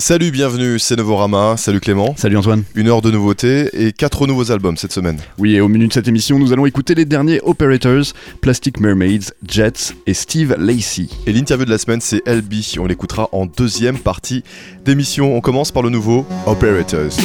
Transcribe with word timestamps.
Salut, 0.00 0.30
bienvenue, 0.30 0.78
c'est 0.78 0.96
Novorama. 0.96 1.58
Salut 1.58 1.78
Clément. 1.78 2.14
Salut 2.16 2.38
Antoine. 2.38 2.64
Une 2.74 2.88
heure 2.88 3.02
de 3.02 3.10
nouveautés 3.10 3.68
et 3.74 3.92
quatre 3.92 4.26
nouveaux 4.26 4.50
albums 4.50 4.78
cette 4.78 4.92
semaine. 4.92 5.18
Oui, 5.36 5.56
et 5.56 5.60
au 5.60 5.68
menu 5.68 5.88
de 5.88 5.92
cette 5.92 6.08
émission, 6.08 6.38
nous 6.38 6.54
allons 6.54 6.64
écouter 6.64 6.94
les 6.94 7.04
derniers 7.04 7.38
Operators, 7.42 8.14
Plastic 8.40 8.80
Mermaids, 8.80 9.34
Jets 9.46 9.92
et 10.06 10.14
Steve 10.14 10.56
Lacey. 10.58 11.08
Et 11.26 11.34
l'interview 11.34 11.66
de 11.66 11.70
la 11.70 11.76
semaine, 11.76 12.00
c'est 12.00 12.26
LB. 12.26 12.54
On 12.78 12.86
l'écoutera 12.86 13.28
en 13.32 13.44
deuxième 13.44 13.98
partie 13.98 14.42
d'émission. 14.86 15.36
On 15.36 15.42
commence 15.42 15.70
par 15.70 15.82
le 15.82 15.90
nouveau 15.90 16.24
Operators. 16.46 17.18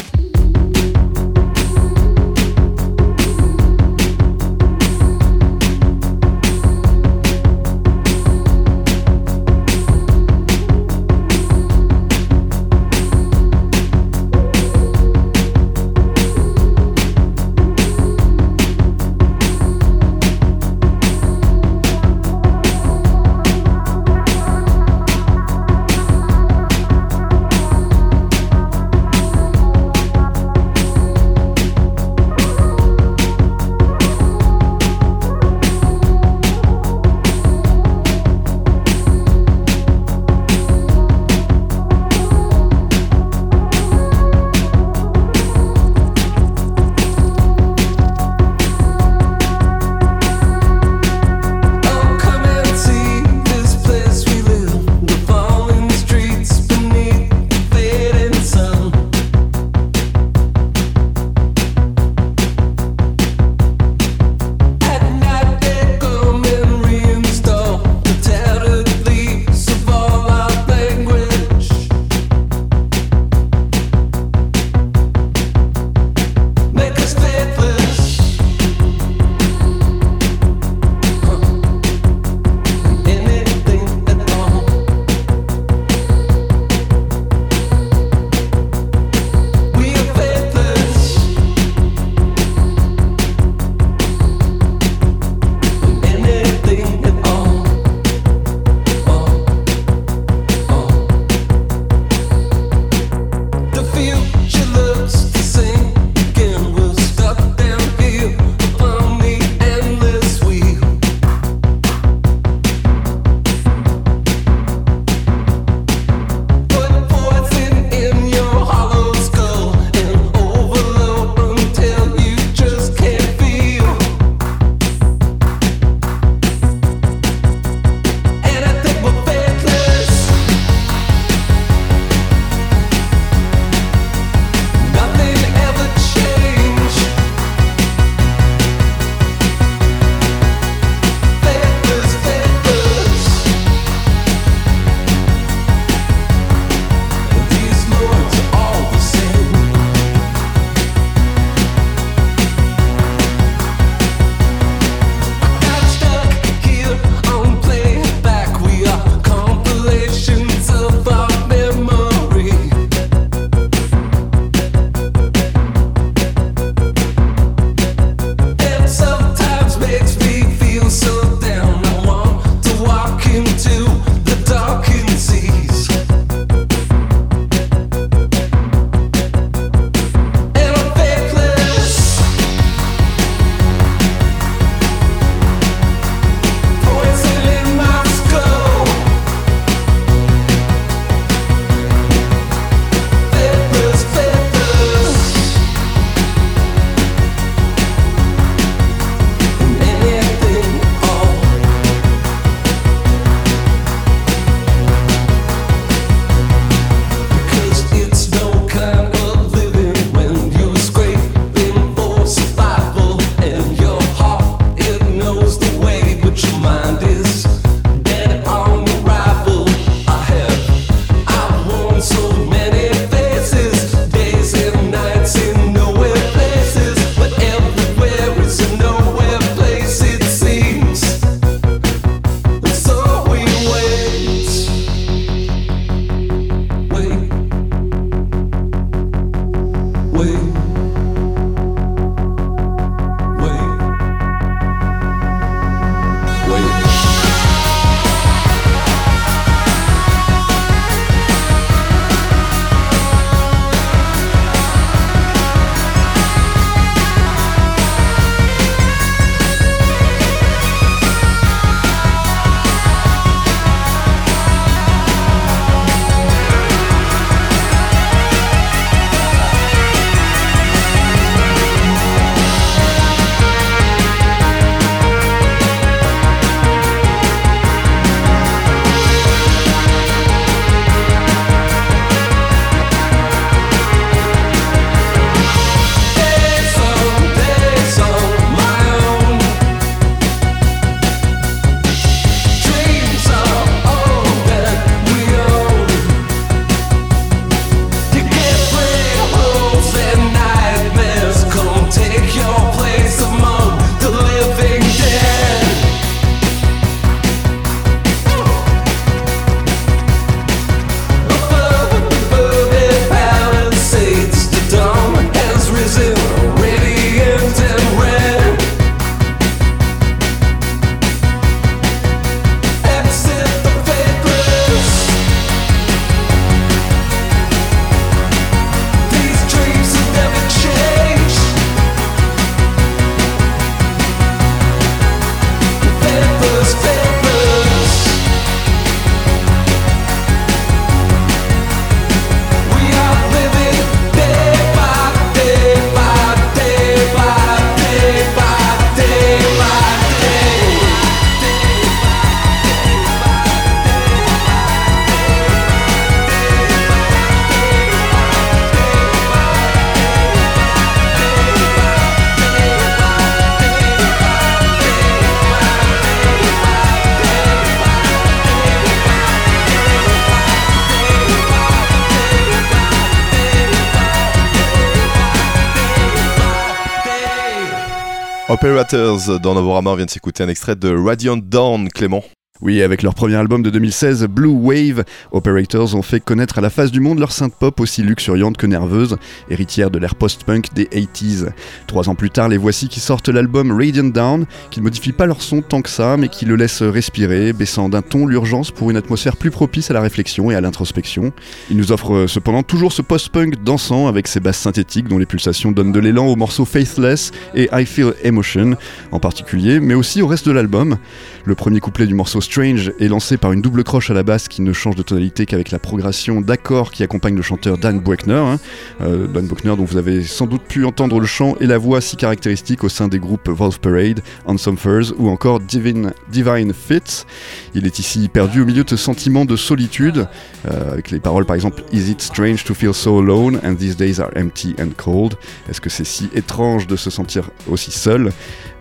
Dans 378.76 379.54
Novorama, 379.54 379.92
on 379.92 379.96
vient 379.96 380.06
de 380.06 380.10
s'écouter 380.10 380.44
un 380.44 380.50
extrait 380.50 380.76
de 380.76 380.94
Radiant 380.94 381.38
Dawn, 381.38 381.88
Clément. 381.88 382.26
Oui, 382.66 382.82
avec 382.82 383.04
leur 383.04 383.14
premier 383.14 383.36
album 383.36 383.62
de 383.62 383.70
2016, 383.70 384.26
Blue 384.26 384.48
Wave, 384.48 385.04
Operators 385.32 385.94
ont 385.94 386.02
fait 386.02 386.20
connaître 386.20 386.58
à 386.58 386.62
la 386.62 386.72
face 386.72 386.92
du 386.92 387.00
monde 387.00 387.20
leur 387.20 387.32
synth 387.32 387.54
pop 387.54 387.80
aussi 387.80 388.02
luxuriante 388.02 388.58
que 388.58 388.66
nerveuse, 388.66 389.18
héritière 389.52 389.92
de 389.92 390.00
l'ère 390.00 390.16
post-punk 390.16 390.74
des 390.74 390.86
80s. 390.86 391.50
Trois 391.86 392.10
ans 392.10 392.16
plus 392.16 392.32
tard, 392.32 392.50
les 392.50 392.58
voici 392.58 392.88
qui 392.88 393.00
sortent 393.00 393.30
l'album 393.30 393.72
Radiant 393.72 394.06
Down, 394.06 394.48
qui 394.72 394.80
ne 394.80 394.86
modifie 394.86 395.12
pas 395.12 395.28
leur 395.28 395.44
son 395.44 395.62
tant 395.62 395.84
que 395.84 395.92
ça, 395.92 396.18
mais 396.18 396.28
qui 396.28 396.46
le 396.46 396.56
laisse 396.56 396.82
respirer, 396.82 397.54
baissant 397.54 397.88
d'un 397.88 398.02
ton 398.02 398.26
l'urgence 398.26 398.72
pour 398.72 398.90
une 398.90 398.98
atmosphère 398.98 399.38
plus 399.38 399.52
propice 399.52 399.92
à 399.92 399.94
la 399.94 400.02
réflexion 400.02 400.50
et 400.50 400.56
à 400.56 400.62
l'introspection. 400.62 401.34
Ils 401.70 401.78
nous 401.78 401.92
offrent 401.92 402.16
euh, 402.16 402.28
cependant 402.28 402.64
toujours 402.64 402.94
ce 402.94 403.04
post-punk 403.04 403.62
dansant 403.64 404.08
avec 404.08 404.28
ses 404.28 404.40
basses 404.40 404.58
synthétiques 404.58 405.08
dont 405.08 405.20
les 405.20 405.28
pulsations 405.28 405.72
donnent 405.72 405.92
de 405.92 406.00
l'élan 406.00 406.26
aux 406.26 406.36
morceaux 406.36 406.66
Faithless 406.66 407.32
et 407.54 407.70
I 407.72 407.86
Feel 407.86 408.16
Emotion 408.24 408.76
en 409.12 409.20
particulier, 409.20 409.80
mais 409.80 409.94
aussi 409.94 410.24
au 410.24 410.28
reste 410.28 410.48
de 410.48 410.52
l'album. 410.52 410.98
Le 411.44 411.54
premier 411.54 411.80
couplet 411.80 412.08
du 412.08 412.16
morceau 412.16 412.42
Strange 412.56 412.94
est 413.02 413.10
lancé 413.10 413.36
par 413.36 413.52
une 413.52 413.60
double 413.60 413.84
croche 413.84 414.10
à 414.10 414.14
la 414.14 414.24
basse 414.24 414.48
qui 414.48 414.62
ne 414.62 414.72
change 414.72 414.96
de 414.96 415.02
tonalité 415.02 415.46
qu'avec 415.46 415.72
la 415.72 415.78
progression 415.78 416.40
d'accords 416.40 416.90
qui 416.90 417.04
accompagne 417.04 417.36
le 417.36 417.42
chanteur 417.42 417.78
Dan 417.78 418.00
Buechner. 418.00 418.36
Hein. 418.36 418.60
Euh, 419.02 419.28
Dan 419.28 419.46
Buechner 419.46 419.76
dont 419.76 419.84
vous 419.84 419.98
avez 419.98 420.24
sans 420.24 420.48
doute 420.48 420.62
pu 420.62 420.86
entendre 420.86 421.20
le 421.20 421.26
chant 421.26 421.58
et 421.60 421.66
la 421.66 421.78
voix 421.78 422.00
si 422.00 422.16
caractéristiques 422.16 422.86
au 422.86 422.88
sein 422.88 423.10
des 423.10 423.20
groupes 423.20 423.50
Wolf 423.50 423.80
Parade, 423.80 424.22
Some 424.56 424.78
Furs 424.78 425.14
ou 425.18 425.28
encore 425.28 425.60
Divine, 425.60 426.14
Divine 426.32 426.72
Fits. 426.72 427.26
Il 427.74 427.86
est 427.86 428.00
ici 428.00 428.30
perdu 428.30 428.62
au 428.62 428.66
milieu 428.66 428.86
de 428.86 428.90
ce 428.90 428.96
sentiment 428.96 429.44
de 429.44 429.58
solitude, 429.58 430.26
euh, 430.66 430.94
avec 430.94 431.12
les 431.12 431.20
paroles 431.20 431.46
par 431.46 431.58
exemple 431.58 431.84
Is 431.92 432.10
it 432.10 432.22
strange 432.22 432.64
to 432.64 432.74
feel 432.74 432.94
so 432.94 433.20
alone 433.20 433.60
and 433.66 433.76
these 433.76 433.98
days 433.98 434.22
are 434.22 434.32
empty 434.38 434.78
and 434.80 434.92
cold? 434.96 435.36
Est-ce 435.70 435.82
que 435.82 435.90
c'est 435.90 436.06
si 436.06 436.30
étrange 436.34 436.88
de 436.88 436.96
se 436.96 437.10
sentir 437.10 437.50
aussi 437.70 437.92
seul? 437.92 438.32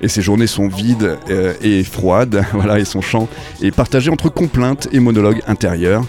Et 0.01 0.07
ses 0.09 0.23
journées 0.23 0.47
sont 0.47 0.69
vides 0.69 1.19
euh, 1.31 1.55
et 1.61 1.83
froides, 1.83 2.45
voilà, 2.53 2.79
et 2.79 2.85
son 2.85 3.01
chant 3.01 3.29
est 3.63 3.71
partagé 3.71 4.11
entre 4.11 4.29
complaintes 4.29 4.89
et 4.93 5.01
monologues 5.01 5.43
intérieurs. 5.47 6.05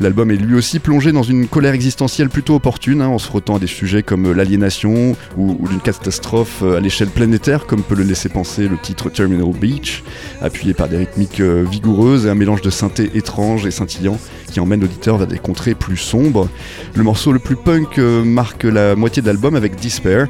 L'album 0.00 0.30
est 0.30 0.36
lui 0.36 0.54
aussi 0.54 0.78
plongé 0.78 1.12
dans 1.12 1.22
une 1.22 1.46
colère 1.46 1.74
existentielle 1.74 2.30
plutôt 2.30 2.54
opportune, 2.54 3.02
hein, 3.02 3.08
en 3.08 3.18
se 3.18 3.26
frottant 3.26 3.56
à 3.56 3.58
des 3.58 3.66
sujets 3.66 4.02
comme 4.02 4.32
l'aliénation 4.32 5.14
ou, 5.36 5.58
ou 5.60 5.68
une 5.70 5.80
catastrophe 5.80 6.62
euh, 6.62 6.78
à 6.78 6.80
l'échelle 6.80 7.08
planétaire, 7.08 7.66
comme 7.66 7.82
peut 7.82 7.94
le 7.94 8.04
laisser 8.04 8.30
penser 8.30 8.66
le 8.66 8.78
titre 8.78 9.10
Terminal 9.10 9.52
Beach, 9.52 10.02
appuyé 10.40 10.72
par 10.72 10.88
des 10.88 10.96
rythmiques 10.96 11.40
euh, 11.40 11.66
vigoureuses 11.70 12.24
et 12.24 12.30
un 12.30 12.34
mélange 12.34 12.62
de 12.62 12.70
synthé 12.70 13.10
étrange 13.14 13.66
et 13.66 13.70
scintillant 13.70 14.18
qui 14.50 14.58
emmène 14.58 14.80
l'auditeur 14.80 15.18
vers 15.18 15.26
des 15.26 15.38
contrées 15.38 15.74
plus 15.74 15.98
sombres. 15.98 16.48
Le 16.94 17.02
morceau 17.02 17.30
le 17.30 17.38
plus 17.38 17.56
punk 17.56 17.98
marque 17.98 18.64
la 18.64 18.96
moitié 18.96 19.22
de 19.22 19.26
l'album 19.28 19.54
avec 19.54 19.78
Despair, 19.78 20.26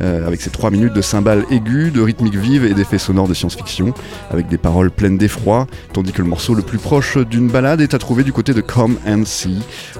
euh, 0.00 0.26
avec 0.26 0.40
ses 0.40 0.50
3 0.50 0.70
minutes 0.70 0.92
de 0.92 1.00
cymbales 1.00 1.44
aiguës, 1.50 1.92
de 1.92 2.00
rythmiques 2.00 2.34
vives 2.34 2.64
et 2.64 2.74
d'effets 2.74 2.98
sonores 2.98 3.28
de 3.28 3.34
science-fiction, 3.34 3.94
avec 4.30 4.48
des 4.48 4.58
paroles 4.58 4.90
pleines 4.90 5.18
d'effroi, 5.18 5.68
tandis 5.92 6.10
que 6.10 6.20
le 6.20 6.26
morceau 6.26 6.54
le 6.54 6.62
plus 6.62 6.78
proche 6.78 7.16
d'une 7.16 7.48
balade 7.48 7.80
est 7.80 7.94
à 7.94 7.98
trouver 7.98 8.24
du 8.24 8.32
côté 8.32 8.54
de 8.54 8.60
Come 8.60 8.96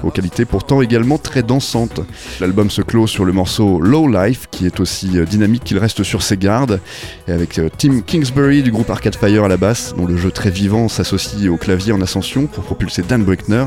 Aux 0.03 0.11
qualités 0.11 0.45
pourtant 0.45 0.81
également 0.81 1.17
très 1.17 1.43
dansantes. 1.43 2.01
L'album 2.39 2.69
se 2.69 2.81
clôt 2.81 3.07
sur 3.07 3.25
le 3.25 3.31
morceau 3.31 3.79
Low 3.79 4.07
Life, 4.07 4.47
qui 4.51 4.65
est 4.65 4.79
aussi 4.79 5.17
euh, 5.17 5.25
dynamique 5.25 5.63
qu'il 5.63 5.77
reste 5.77 6.03
sur 6.03 6.21
ses 6.21 6.37
gardes, 6.37 6.79
et 7.27 7.31
avec 7.31 7.59
euh, 7.59 7.69
Tim 7.77 8.01
Kingsbury 8.01 8.63
du 8.63 8.71
groupe 8.71 8.89
Arcade 8.89 9.15
Fire 9.15 9.43
à 9.43 9.47
la 9.47 9.57
basse, 9.57 9.93
dont 9.97 10.05
le 10.05 10.17
jeu 10.17 10.31
très 10.31 10.49
vivant 10.49 10.87
s'associe 10.87 11.49
au 11.49 11.57
clavier 11.57 11.93
en 11.93 12.01
ascension 12.01 12.47
pour 12.47 12.63
propulser 12.63 13.03
Dan 13.03 13.23
Bruckner, 13.23 13.65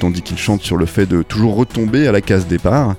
tandis 0.00 0.22
qu'il 0.22 0.38
chante 0.38 0.62
sur 0.62 0.76
le 0.76 0.86
fait 0.86 1.06
de 1.06 1.22
toujours 1.22 1.56
retomber 1.56 2.06
à 2.06 2.12
la 2.12 2.20
case 2.20 2.46
départ. 2.46 2.96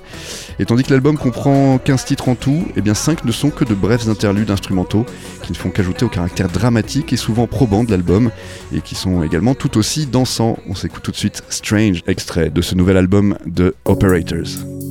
Et 0.62 0.64
tandis 0.64 0.84
que 0.84 0.90
l'album 0.90 1.18
comprend 1.18 1.76
15 1.78 2.04
titres 2.04 2.28
en 2.28 2.36
tout, 2.36 2.62
et 2.68 2.74
eh 2.76 2.80
bien 2.82 2.94
5 2.94 3.24
ne 3.24 3.32
sont 3.32 3.50
que 3.50 3.64
de 3.64 3.74
brefs 3.74 4.06
interludes 4.06 4.52
instrumentaux 4.52 5.04
qui 5.42 5.50
ne 5.50 5.56
font 5.56 5.70
qu'ajouter 5.70 6.04
au 6.04 6.08
caractère 6.08 6.48
dramatique 6.48 7.12
et 7.12 7.16
souvent 7.16 7.48
probant 7.48 7.82
de 7.82 7.90
l'album 7.90 8.30
et 8.72 8.80
qui 8.80 8.94
sont 8.94 9.24
également 9.24 9.56
tout 9.56 9.76
aussi 9.76 10.06
dansants. 10.06 10.56
On 10.68 10.76
s'écoute 10.76 11.02
tout 11.02 11.10
de 11.10 11.16
suite 11.16 11.42
Strange, 11.48 12.04
extrait 12.06 12.48
de 12.48 12.62
ce 12.62 12.76
nouvel 12.76 12.96
album 12.96 13.36
de 13.44 13.74
Operators. 13.86 14.81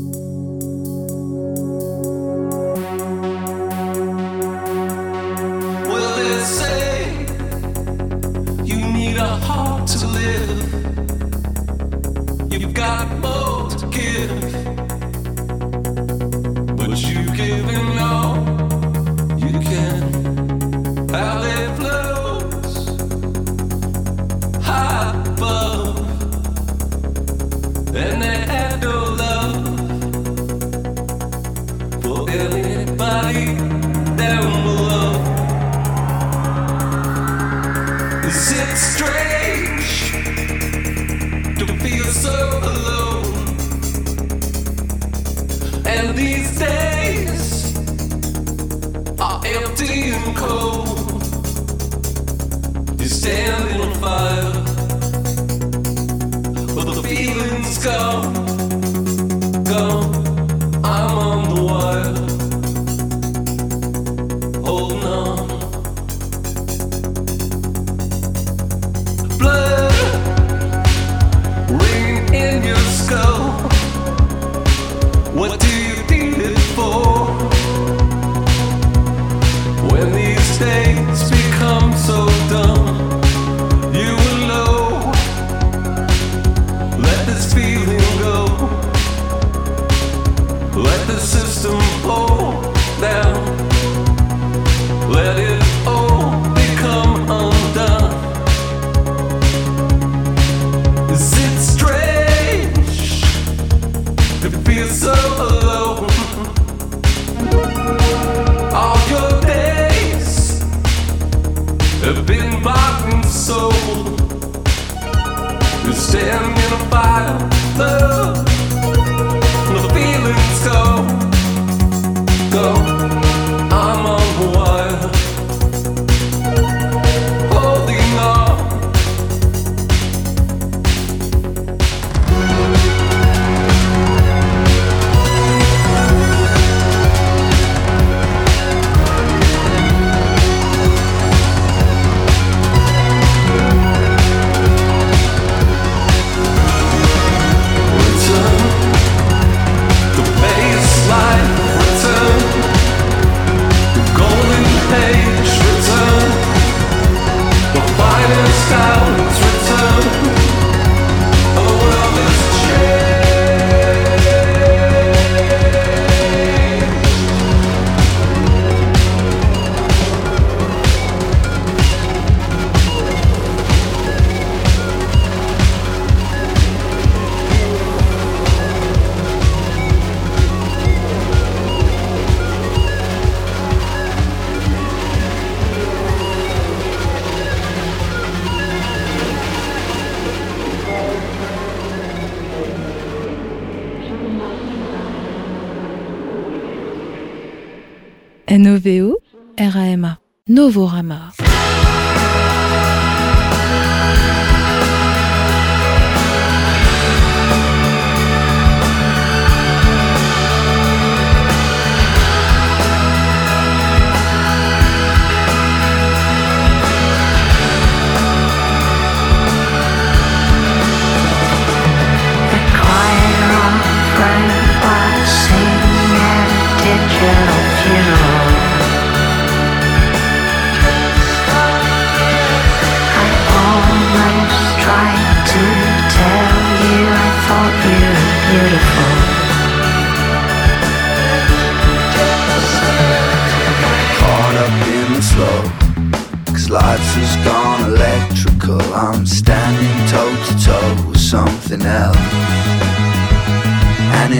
N-O-V-O-R-A-M-A. 200.61 201.30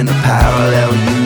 In 0.02 0.10
a 0.10 0.14
parallel 0.24 0.96
universe, 0.96 1.21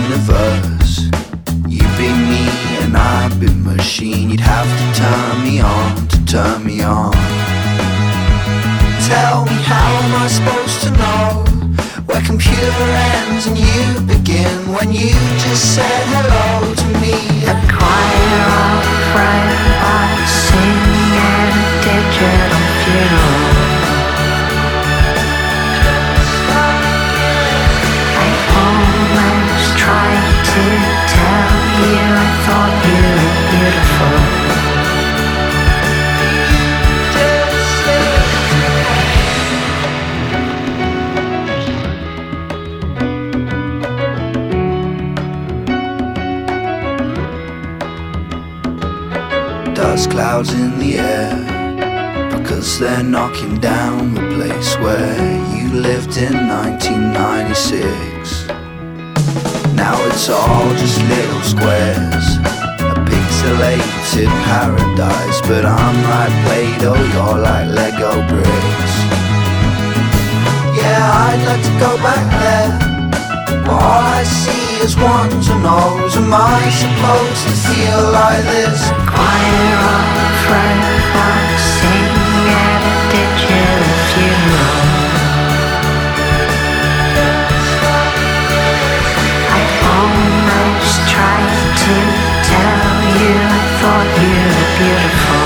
beautiful. 94.77 95.44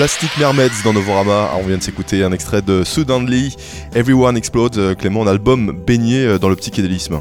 Plastic 0.00 0.30
Mermaids 0.38 0.70
dans 0.82 0.94
Novorama. 0.94 1.50
On 1.60 1.62
vient 1.62 1.76
de 1.76 1.82
s'écouter 1.82 2.24
un 2.24 2.32
extrait 2.32 2.62
de 2.62 2.84
Suddenly 2.84 3.54
Everyone 3.94 4.34
Explodes. 4.34 4.78
Euh, 4.78 4.94
Clément, 4.94 5.24
un 5.24 5.26
album 5.26 5.76
baigné 5.86 6.24
euh, 6.24 6.38
dans 6.38 6.48
le 6.48 6.56
psychédélisme. 6.56 7.20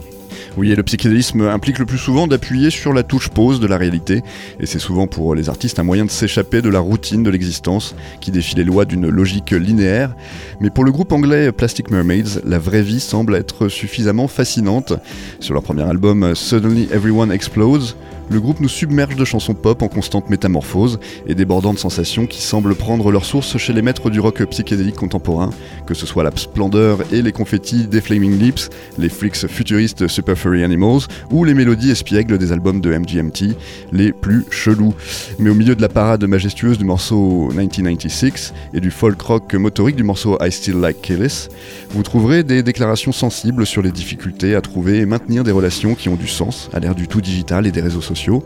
Oui, 0.56 0.72
et 0.72 0.76
le 0.76 0.84
psychédélisme 0.84 1.42
implique 1.42 1.78
le 1.78 1.86
plus 1.86 1.98
souvent 1.98 2.26
d'appuyer 2.26 2.70
sur 2.70 2.94
la 2.94 3.04
touche 3.04 3.28
pause 3.28 3.60
de 3.60 3.68
la 3.68 3.78
réalité, 3.78 4.22
et 4.62 4.66
c'est 4.66 4.80
souvent 4.80 5.08
pour 5.08 5.36
les 5.36 5.50
artistes 5.50 5.78
un 5.78 5.84
moyen 5.84 6.06
de 6.06 6.10
s'échapper 6.10 6.62
de 6.62 6.70
la 6.70 6.80
routine 6.80 7.22
de 7.22 7.30
l'existence 7.30 7.96
qui 8.22 8.32
défie 8.32 8.56
les 8.56 8.64
lois 8.64 8.86
d'une 8.86 9.10
logique 9.10 9.52
linéaire. 9.52 10.16
Mais 10.62 10.70
pour 10.70 10.86
le 10.86 10.94
groupe 10.94 11.12
anglais 11.12 11.52
Plastic 11.52 11.92
Mermaids, 11.92 12.40
la 12.46 12.60
vraie 12.60 12.82
vie 12.82 13.02
semble 13.02 13.36
être 13.36 13.68
suffisamment 13.68 14.30
fascinante. 14.30 14.94
Sur 15.42 15.54
leur 15.54 15.64
premier 15.64 15.84
album 15.84 16.34
Suddenly 16.34 16.88
Everyone 16.94 17.32
Explodes, 17.32 17.96
le 18.30 18.40
groupe 18.40 18.60
nous 18.60 18.70
submerge 18.70 19.16
de 19.16 19.26
chansons 19.26 19.56
pop 19.56 19.82
en 19.82 19.88
constante 19.88 20.30
métamorphose 20.30 21.00
et 21.26 21.34
débordantes 21.34 21.80
sensations 21.80 22.28
qui 22.28 22.42
semblent 22.42 22.76
prendre 22.76 23.12
leur 23.12 23.26
source 23.26 23.58
chez 23.58 23.74
les 23.74 23.82
maîtres 23.82 24.12
du 24.12 24.20
rock 24.20 24.44
psychédélique 24.46 24.96
contemporain, 24.96 25.50
que 25.88 25.96
ce 25.96 26.06
soit 26.06 26.24
la 26.24 26.32
splendeur 26.36 27.00
et 27.12 27.24
les 27.24 27.32
confettis 27.32 27.88
des 27.88 28.02
Flaming 28.02 28.38
Lips, 28.38 28.70
les 29.00 29.10
freaks 29.10 29.48
futuristes 29.48 30.08
Super 30.08 30.38
Furry 30.38 30.64
Animals 30.64 31.02
ou 31.32 31.44
les 31.44 31.56
mélodies 31.56 31.90
espiègles 31.90 32.38
des 32.38 32.52
albums 32.52 32.82
de 32.82 32.96
MGMT, 32.96 33.56
les 33.92 34.12
plus 34.12 34.46
chelous. 34.52 34.94
Mais 35.40 35.50
au 35.50 35.56
milieu 35.56 35.76
de 35.76 35.82
la 35.82 35.90
parade 35.90 36.24
majestueuse 36.24 36.78
du 36.78 36.86
morceau 36.86 37.48
1996 37.50 38.54
et 38.76 38.80
du 38.80 38.92
folk 38.92 39.20
rock 39.22 39.54
motorique 39.56 39.96
du 39.96 40.04
morceau 40.04 40.38
I 40.40 40.52
Still 40.52 40.80
Like 40.80 41.02
Killis, 41.02 41.48
vous 41.90 42.04
trouverez 42.04 42.44
des 42.44 42.62
déclarations 42.62 43.12
sensibles 43.12 43.66
sur 43.66 43.82
les 43.82 43.92
difficultés 43.92 44.54
à 44.54 44.62
trouver 44.62 45.00
et 45.00 45.06
maintenir 45.08 45.44
des 45.44 45.52
relations 45.52 45.96
qui 45.96 46.10
ont 46.10 46.16
du 46.16 46.28
sens 46.28 46.70
à 46.74 46.80
l'ère 46.80 46.94
du 46.94 47.08
tout 47.08 47.22
digital 47.22 47.66
et 47.66 47.72
des 47.72 47.82
réseaux 47.82 48.02
sociaux 48.02 48.19
Merci 48.28 48.44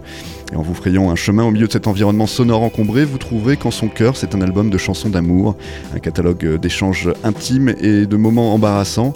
et 0.53 0.55
en 0.55 0.61
vous 0.61 0.75
frayant 0.75 1.09
un 1.09 1.15
chemin 1.15 1.43
au 1.43 1.51
milieu 1.51 1.67
de 1.67 1.71
cet 1.71 1.87
environnement 1.87 2.27
sonore 2.27 2.61
encombré, 2.61 3.05
vous 3.05 3.17
trouverez 3.17 3.57
qu'en 3.57 3.71
son 3.71 3.87
cœur, 3.87 4.15
c'est 4.15 4.35
un 4.35 4.41
album 4.41 4.69
de 4.69 4.77
chansons 4.77 5.09
d'amour, 5.09 5.55
un 5.95 5.99
catalogue 5.99 6.59
d'échanges 6.59 7.09
intimes 7.23 7.73
et 7.81 8.05
de 8.05 8.15
moments 8.17 8.53
embarrassants. 8.53 9.15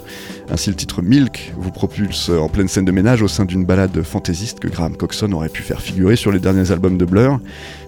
Ainsi, 0.50 0.70
le 0.70 0.76
titre 0.76 1.00
Milk 1.00 1.52
vous 1.56 1.70
propulse 1.70 2.30
en 2.30 2.48
pleine 2.48 2.68
scène 2.68 2.84
de 2.84 2.92
ménage 2.92 3.22
au 3.22 3.28
sein 3.28 3.44
d'une 3.44 3.64
balade 3.64 4.02
fantaisiste 4.02 4.58
que 4.58 4.68
Graham 4.68 4.96
Coxon 4.96 5.32
aurait 5.32 5.48
pu 5.48 5.62
faire 5.62 5.80
figurer 5.80 6.16
sur 6.16 6.32
les 6.32 6.40
derniers 6.40 6.72
albums 6.72 6.98
de 6.98 7.04
Blur. 7.04 7.38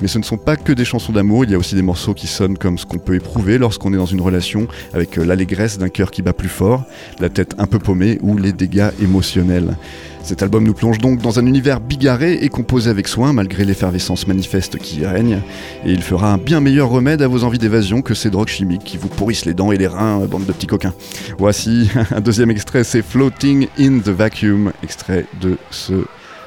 Mais 0.01 0.09
ce 0.09 0.19
ne 0.19 0.25
sont 0.25 0.39
pas 0.39 0.57
que 0.57 0.73
des 0.73 0.85
chansons 0.85 1.13
d'amour, 1.13 1.45
il 1.45 1.51
y 1.51 1.55
a 1.55 1.59
aussi 1.59 1.75
des 1.75 1.83
morceaux 1.83 2.15
qui 2.15 2.29
sonnent 2.29 2.59
comme 2.59 2.79
ce 2.79 2.87
qu'on 2.87 2.99
peut 2.99 3.15
éprouver 3.15 3.59
lorsqu'on 3.59 3.93
est 3.93 3.97
dans 3.97 4.07
une 4.07 4.21
relation 4.21 4.69
avec 4.93 5.17
l'allégresse 5.17 5.79
d'un 5.79 5.89
cœur 5.89 6.11
qui 6.11 6.23
bat 6.23 6.33
plus 6.33 6.49
fort, 6.49 6.85
la 7.19 7.31
tête 7.31 7.55
un 7.59 7.67
peu 7.67 7.79
paumée 7.79 8.19
ou 8.23 8.37
les 8.37 8.53
dégâts 8.53 8.91
émotionnels. 9.03 9.77
Cet 10.23 10.43
album 10.43 10.65
nous 10.65 10.75
plonge 10.75 10.99
donc 10.99 11.21
dans 11.23 11.39
un 11.39 11.47
univers 11.47 11.81
bigarré 11.81 12.35
et 12.35 12.51
composé 12.51 12.91
avec 12.91 13.09
soin 13.09 13.33
malgré 13.41 13.65
l'effervescence 13.65 14.27
manifeste 14.27 14.77
qui 14.77 15.01
y 15.01 15.07
règne, 15.07 15.41
et 15.87 15.93
il 15.93 16.03
fera 16.03 16.31
un 16.31 16.37
bien 16.37 16.61
meilleur 16.61 16.91
remède 16.91 17.23
à 17.23 17.27
vos 17.27 17.43
envies 17.43 17.57
d'évasion 17.57 18.03
que 18.03 18.13
ces 18.13 18.29
drogues 18.29 18.49
chimiques 18.49 18.85
qui 18.85 18.99
vous 18.99 19.09
pourrissent 19.09 19.47
les 19.47 19.55
dents 19.55 19.73
et 19.73 19.79
les 19.79 19.87
reins, 19.87 20.19
bande 20.27 20.45
de 20.45 20.53
petits 20.53 20.67
coquins. 20.67 20.93
Voici 21.39 21.91
un 22.15 22.21
deuxième 22.21 22.51
extrait, 22.51 22.85
c'est 22.85 23.01
Floating 23.01 23.69
in 23.79 24.01
the 24.01 24.11
Vacuum, 24.11 24.73
extrait 24.83 25.25
de 25.41 25.57
ce 25.71 26.05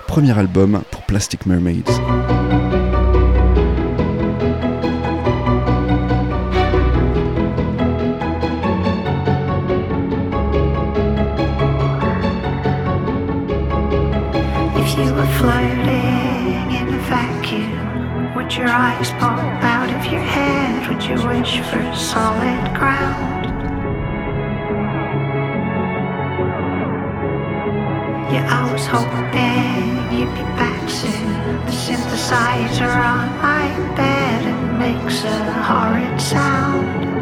premier 0.07 0.37
album 0.37 0.83
pour 0.91 1.01
Plastic 1.01 1.47
Mermaids. 1.47 1.81
Your 18.63 18.71
eyes 18.71 19.11
pop 19.19 19.39
out 19.61 19.89
of 19.89 20.09
your 20.09 20.21
head? 20.21 20.87
Would 20.87 21.03
you 21.03 21.15
wish 21.27 21.59
for 21.69 21.83
solid 21.93 22.63
ground? 22.73 23.43
Yeah, 28.31 28.47
I 28.49 28.71
was 28.71 28.85
hoping 28.87 30.17
you'd 30.17 30.33
be 30.33 30.43
back 30.55 30.89
soon. 30.89 31.33
The 31.65 31.75
synthesizer 31.83 32.87
on 32.87 33.27
my 33.41 33.67
bed 33.97 34.45
it 34.47 34.77
makes 34.79 35.25
a 35.25 35.51
horrid 35.63 36.21
sound. 36.21 37.12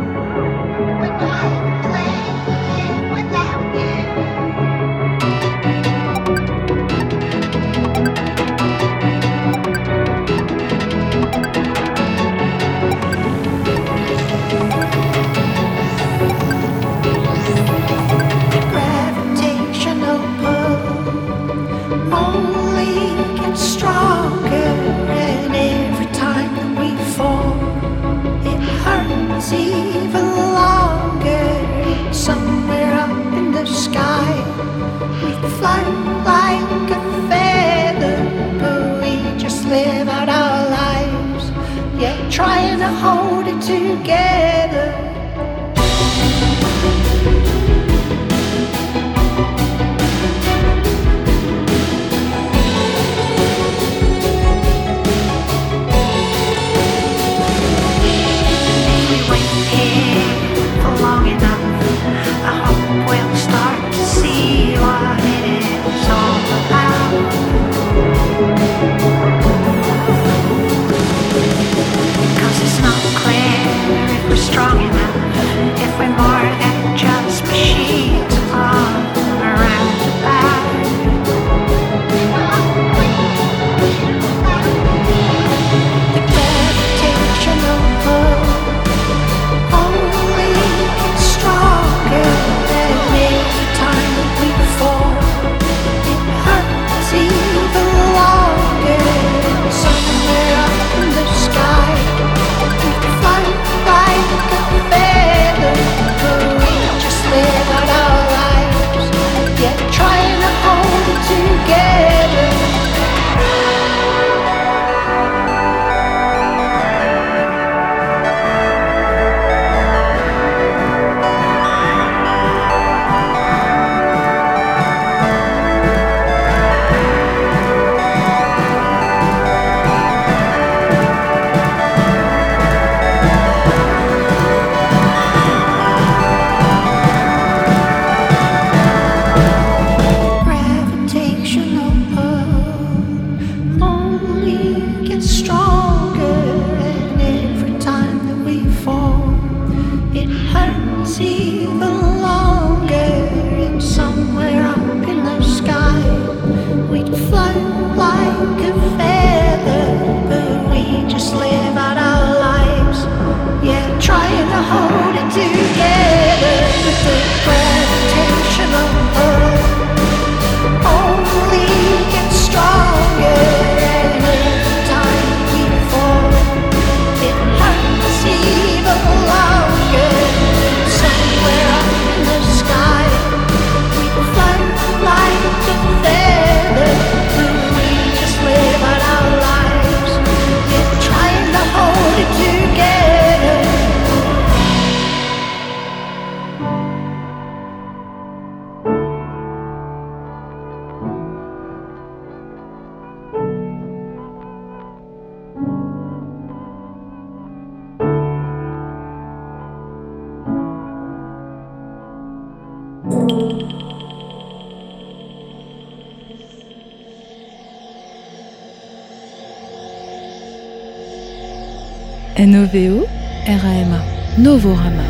N-O-V-O 222.73 223.05
R-A-M-A. 223.47 223.99
Novorama. 224.37 225.00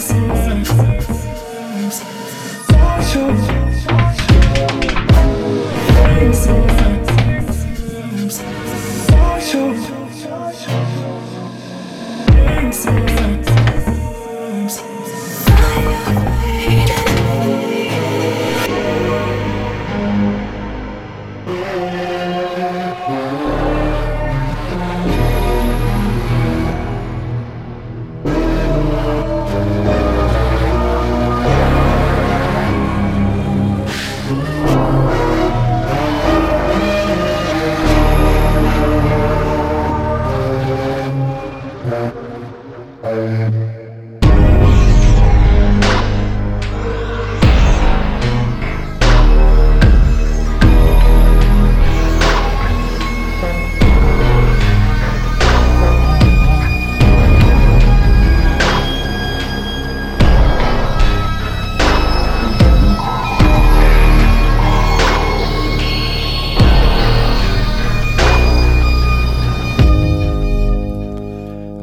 Music. 0.00 0.16
Music. 1.76 2.19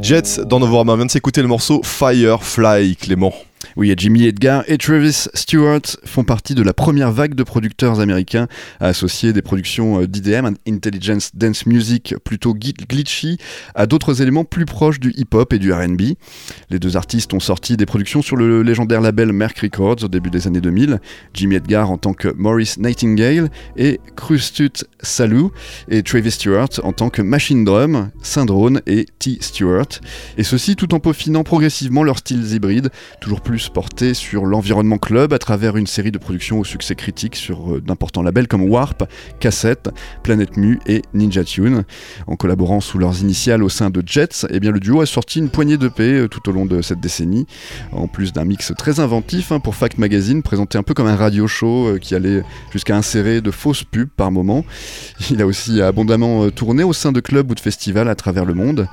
Jets 0.07 0.39
dans 0.45 0.61
Novorama. 0.61 0.93
On 0.93 0.95
vient 0.95 1.05
de 1.05 1.11
s'écouter 1.11 1.41
le 1.41 1.49
morceau 1.49 1.81
Firefly, 1.83 2.95
Clément. 2.95 3.33
Oui, 3.77 3.93
Jimmy 3.95 4.25
Edgar 4.25 4.63
et 4.65 4.79
Travis 4.79 5.27
Stewart 5.35 5.83
font 6.03 6.23
partie 6.23 6.55
de 6.55 6.63
la 6.63 6.73
première 6.73 7.11
vague 7.11 7.35
de 7.35 7.43
producteurs 7.43 7.99
américains 7.99 8.47
à 8.79 8.87
associer 8.87 9.33
des 9.33 9.43
productions 9.43 10.01
euh, 10.01 10.07
d'IDM, 10.07 10.55
Intelligence 10.67 11.29
Dance 11.35 11.67
Music 11.67 12.15
plutôt 12.23 12.55
glitchy, 12.55 13.37
à 13.75 13.85
d'autres 13.85 14.23
éléments 14.23 14.45
plus 14.45 14.65
proches 14.65 14.99
du 14.99 15.13
hip-hop 15.15 15.53
et 15.53 15.59
du 15.59 15.71
RB. 15.71 16.01
Les 16.71 16.79
deux 16.79 16.97
artistes 16.97 17.35
ont 17.35 17.39
sorti 17.39 17.77
des 17.77 17.85
productions 17.85 18.23
sur 18.23 18.35
le 18.35 18.63
légendaire 18.63 18.99
label 18.99 19.31
Merck 19.31 19.59
Records 19.59 20.03
au 20.05 20.07
début 20.07 20.31
des 20.31 20.47
années 20.47 20.59
2000, 20.59 20.99
Jimmy 21.35 21.57
Edgar 21.57 21.91
en 21.91 21.99
tant 21.99 22.13
que 22.13 22.29
Maurice 22.35 22.79
Nightingale 22.79 23.51
et 23.75 23.99
Krustut 24.15 24.85
Salou, 25.01 25.51
et 25.87 26.01
Travis 26.01 26.31
Stewart 26.31 26.69
en 26.81 26.93
tant 26.93 27.11
que 27.11 27.21
Machine 27.21 27.63
Drum, 27.63 28.09
Syndrome 28.23 28.81
et 28.87 29.05
T. 29.19 29.37
Stewart, 29.39 30.01
et 30.39 30.43
ceci 30.43 30.75
tout 30.75 30.95
en 30.95 30.99
peaufinant 30.99 31.43
progressivement 31.43 32.01
leurs 32.01 32.17
styles 32.17 32.55
hybrides, 32.55 32.89
toujours 33.21 33.41
plus 33.41 33.66
porté 33.69 34.13
sur 34.13 34.45
l'environnement 34.45 34.97
club 34.97 35.33
à 35.33 35.39
travers 35.39 35.77
une 35.77 35.87
série 35.87 36.11
de 36.11 36.17
productions 36.17 36.59
au 36.59 36.63
succès 36.63 36.95
critique 36.95 37.35
sur 37.35 37.73
euh, 37.73 37.81
d'importants 37.81 38.21
labels 38.21 38.47
comme 38.47 38.63
Warp, 38.63 39.03
Cassette, 39.39 39.89
Planet 40.23 40.57
Mu 40.57 40.79
et 40.87 41.01
Ninja 41.13 41.43
Tune. 41.43 41.83
En 42.27 42.35
collaborant 42.35 42.79
sous 42.79 42.97
leurs 42.97 43.21
initiales 43.21 43.63
au 43.63 43.69
sein 43.69 43.89
de 43.89 44.03
Jets, 44.05 44.45
eh 44.49 44.59
bien, 44.59 44.71
le 44.71 44.79
duo 44.79 45.01
a 45.01 45.05
sorti 45.05 45.39
une 45.39 45.49
poignée 45.49 45.77
de 45.77 45.87
paix 45.87 46.21
euh, 46.21 46.27
tout 46.27 46.47
au 46.49 46.51
long 46.51 46.65
de 46.65 46.81
cette 46.81 46.99
décennie, 46.99 47.45
en 47.91 48.07
plus 48.07 48.33
d'un 48.33 48.45
mix 48.45 48.73
très 48.77 48.99
inventif 48.99 49.51
hein, 49.51 49.59
pour 49.59 49.75
Fact 49.75 49.97
Magazine, 49.97 50.41
présenté 50.41 50.77
un 50.77 50.83
peu 50.83 50.93
comme 50.93 51.07
un 51.07 51.15
radio 51.15 51.47
show 51.47 51.87
euh, 51.87 51.97
qui 51.97 52.15
allait 52.15 52.43
jusqu'à 52.71 52.95
insérer 52.95 53.41
de 53.41 53.51
fausses 53.51 53.83
pubs 53.83 54.09
par 54.09 54.31
moment. 54.31 54.65
Il 55.29 55.41
a 55.41 55.45
aussi 55.45 55.81
abondamment 55.81 56.49
tourné 56.49 56.83
au 56.83 56.93
sein 56.93 57.11
de 57.11 57.19
clubs 57.19 57.49
ou 57.51 57.55
de 57.55 57.59
festivals 57.59 58.09
à 58.09 58.15
travers 58.15 58.45
le 58.45 58.53
monde. 58.53 58.87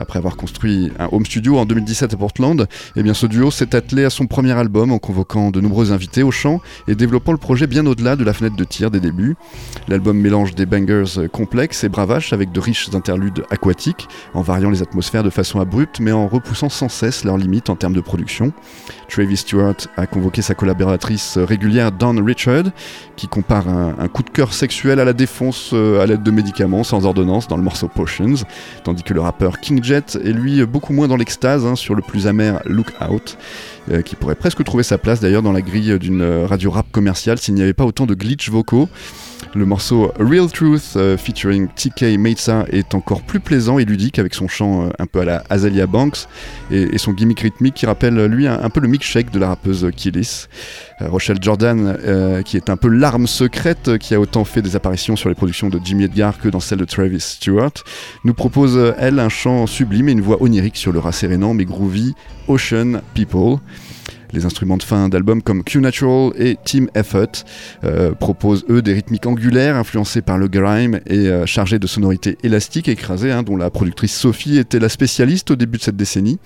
Après 0.00 0.18
avoir 0.18 0.36
construit 0.36 0.90
un 0.98 1.10
home 1.12 1.26
studio 1.26 1.58
en 1.58 1.66
2017 1.66 2.14
à 2.14 2.16
Portland, 2.16 2.66
eh 2.96 3.02
bien 3.02 3.12
ce 3.12 3.26
duo 3.26 3.50
s'est 3.50 3.76
attelé 3.76 4.04
à 4.04 4.10
son 4.10 4.26
premier 4.26 4.52
album 4.52 4.92
en 4.92 4.98
convoquant 4.98 5.50
de 5.50 5.60
nombreux 5.60 5.92
invités 5.92 6.22
au 6.22 6.30
chant 6.30 6.62
et 6.88 6.94
développant 6.94 7.32
le 7.32 7.38
projet 7.38 7.66
bien 7.66 7.84
au-delà 7.84 8.16
de 8.16 8.24
la 8.24 8.32
fenêtre 8.32 8.56
de 8.56 8.64
tir 8.64 8.90
des 8.90 8.98
débuts. 8.98 9.36
L'album 9.88 10.18
mélange 10.18 10.54
des 10.54 10.64
bangers 10.64 11.28
complexes 11.30 11.84
et 11.84 11.90
bravaches 11.90 12.32
avec 12.32 12.50
de 12.50 12.60
riches 12.60 12.88
interludes 12.94 13.44
aquatiques, 13.50 14.08
en 14.32 14.40
variant 14.40 14.70
les 14.70 14.80
atmosphères 14.80 15.22
de 15.22 15.28
façon 15.28 15.60
abrupte 15.60 16.00
mais 16.00 16.12
en 16.12 16.28
repoussant 16.28 16.70
sans 16.70 16.88
cesse 16.88 17.24
leurs 17.24 17.36
limites 17.36 17.68
en 17.68 17.76
termes 17.76 17.94
de 17.94 18.00
production. 18.00 18.54
Travis 19.10 19.36
Stewart 19.36 19.76
a 19.98 20.06
convoqué 20.06 20.40
sa 20.40 20.54
collaboratrice 20.54 21.36
régulière 21.36 21.92
Dawn 21.92 22.24
Richard, 22.24 22.64
qui 23.16 23.28
compare 23.28 23.68
un, 23.68 24.08
coup 24.08 24.22
de 24.22 24.30
cœur 24.30 24.54
sexuel 24.54 24.98
à 24.98 25.04
la 25.04 25.12
défonce 25.12 25.72
euh, 25.74 26.00
à 26.00 26.06
l'aide 26.06 26.22
de 26.22 26.30
médicaments 26.30 26.84
sans 26.84 27.04
ordonnance 27.04 27.48
dans 27.48 27.58
le 27.58 27.62
morceau 27.62 27.88
Potions, 27.88 28.46
tandis 28.82 29.02
que 29.02 29.12
le 29.12 29.20
rappeur 29.20 29.60
King 29.60 29.82
Est 29.90 30.32
lui 30.32 30.64
beaucoup 30.66 30.92
moins 30.92 31.08
dans 31.08 31.16
l'extase 31.16 31.66
hein, 31.66 31.74
sur 31.74 31.94
le 31.94 32.02
plus 32.02 32.26
amer 32.26 32.62
Look 32.64 32.92
Out, 33.10 33.36
euh, 33.90 34.02
qui 34.02 34.14
pourrait 34.14 34.34
presque 34.34 34.62
trouver 34.62 34.82
sa 34.82 34.98
place 34.98 35.20
d'ailleurs 35.20 35.42
dans 35.42 35.52
la 35.52 35.62
grille 35.62 35.98
d'une 35.98 36.22
radio 36.44 36.70
rap 36.70 36.86
commerciale 36.92 37.38
s'il 37.38 37.54
n'y 37.54 37.62
avait 37.62 37.72
pas 37.72 37.84
autant 37.84 38.06
de 38.06 38.14
glitch 38.14 38.50
vocaux. 38.50 38.88
Le 39.54 39.66
morceau 39.66 40.12
Real 40.18 40.50
Truth 40.50 40.94
euh, 40.96 41.16
featuring 41.16 41.68
TK 41.68 42.18
Mesa 42.18 42.66
est 42.70 42.94
encore 42.94 43.22
plus 43.22 43.40
plaisant 43.40 43.78
et 43.78 43.84
ludique 43.84 44.18
avec 44.18 44.34
son 44.34 44.46
chant 44.46 44.86
euh, 44.86 44.90
un 44.98 45.06
peu 45.06 45.20
à 45.20 45.24
la 45.24 45.42
Azalea 45.50 45.86
Banks 45.86 46.26
et, 46.70 46.98
son 46.98 47.12
gimmick 47.12 47.40
rythmique 47.40 47.74
qui 47.74 47.86
rappelle 47.86 48.26
lui 48.26 48.46
un, 48.46 48.70
peu 48.70 48.80
le 48.80 48.90
shake 49.00 49.30
de 49.30 49.38
la 49.38 49.48
rappeuse 49.48 49.90
Killis. 49.96 50.46
Euh, 51.00 51.08
Rochelle 51.08 51.38
Jordan, 51.40 51.96
qui 52.44 52.56
est 52.56 52.70
un 52.70 52.76
peu 52.76 52.88
l'arme 52.88 53.26
secrète 53.26 53.98
qui 53.98 54.14
a 54.14 54.20
autant 54.20 54.44
fait 54.44 54.62
des 54.62 54.76
apparitions 54.76 55.16
sur 55.16 55.28
les 55.28 55.34
productions 55.34 55.68
de 55.68 55.80
Jimmy 55.82 56.04
Edgar 56.04 56.38
que 56.38 56.48
dans 56.48 56.60
celles 56.60 56.78
de 56.78 56.84
Travis 56.84 57.20
Stewart, 57.20 57.72
nous 58.24 58.34
propose 58.34 58.94
elle 58.98 59.18
un 59.18 59.28
chant 59.28 59.66
sublime 59.66 60.08
et 60.08 60.12
une 60.12 60.20
voix 60.20 60.42
onirique 60.42 60.76
sur 60.76 60.92
le 60.92 60.98
rassérénant 60.98 61.54
mais 61.54 61.64
groovy 61.64 62.14
Ocean 62.48 63.00
People. 63.14 63.58
Les 64.32 64.44
instruments 64.44 64.76
de 64.76 64.82
fin 64.82 65.08
d'album 65.08 65.42
comme 65.42 65.64
Q-Natural 65.64 66.32
et 66.36 66.56
Team 66.64 66.88
Effort 66.94 67.44
euh, 67.84 68.12
proposent 68.12 68.64
eux 68.70 68.80
des 68.80 68.92
rythmiques 68.92 69.26
angulaires 69.26 69.76
influencés 69.76 70.22
par 70.22 70.38
le 70.38 70.46
grime 70.46 71.00
et 71.06 71.28
euh, 71.28 71.46
chargés 71.46 71.78
de 71.78 71.86
sonorités 71.86 72.38
élastiques 72.44 72.88
écrasées, 72.88 73.32
hein, 73.32 73.42
dont 73.42 73.56
la 73.56 73.70
productrice 73.70 74.14
Sophie 74.14 74.58
était 74.58 74.78
la 74.78 74.88
spécialiste 74.88 75.50
au 75.50 75.56
début 75.56 75.78
de 75.78 75.82
cette 75.82 75.96
décennie. 75.96 76.38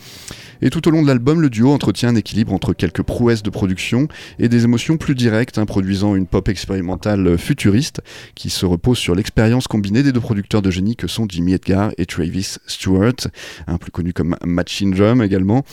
Et 0.63 0.71
tout 0.71 0.87
au 0.89 0.91
long 0.91 1.03
de 1.03 1.07
l'album, 1.07 1.43
le 1.43 1.51
duo 1.51 1.73
entretient 1.73 2.09
un 2.09 2.17
équilibre 2.17 2.53
entre 2.55 2.73
quelques 2.73 3.03
prouesses 3.03 3.43
de 3.43 3.51
production 3.51 4.09
et 4.39 4.49
des 4.49 4.65
émotions 4.65 4.97
plus 4.97 5.15
directes, 5.15 5.59
hein, 5.59 5.67
produisant 5.67 6.15
une 6.15 6.27
pop 6.27 6.49
expérimentale 6.49 7.37
futuriste 7.37 8.01
qui 8.35 8.49
se 8.49 8.65
repose 8.65 8.97
sur 8.97 9.15
l'expérience 9.15 9.67
combinée 9.67 10.03
des 10.03 10.13
deux 10.13 10.21
producteurs 10.21 10.63
de 10.63 10.71
génie 10.71 10.97
que 10.97 11.07
sont 11.07 11.27
Jimmy 11.29 11.53
Edgar 11.53 11.91
et 11.99 12.07
Travis 12.07 12.57
Stewart, 12.67 13.29
un 13.67 13.77
plus 13.77 13.91
connu 13.91 14.13
comme 14.13 14.37
Machine 14.45 14.93
Drum 14.93 15.23
également, 15.23 15.65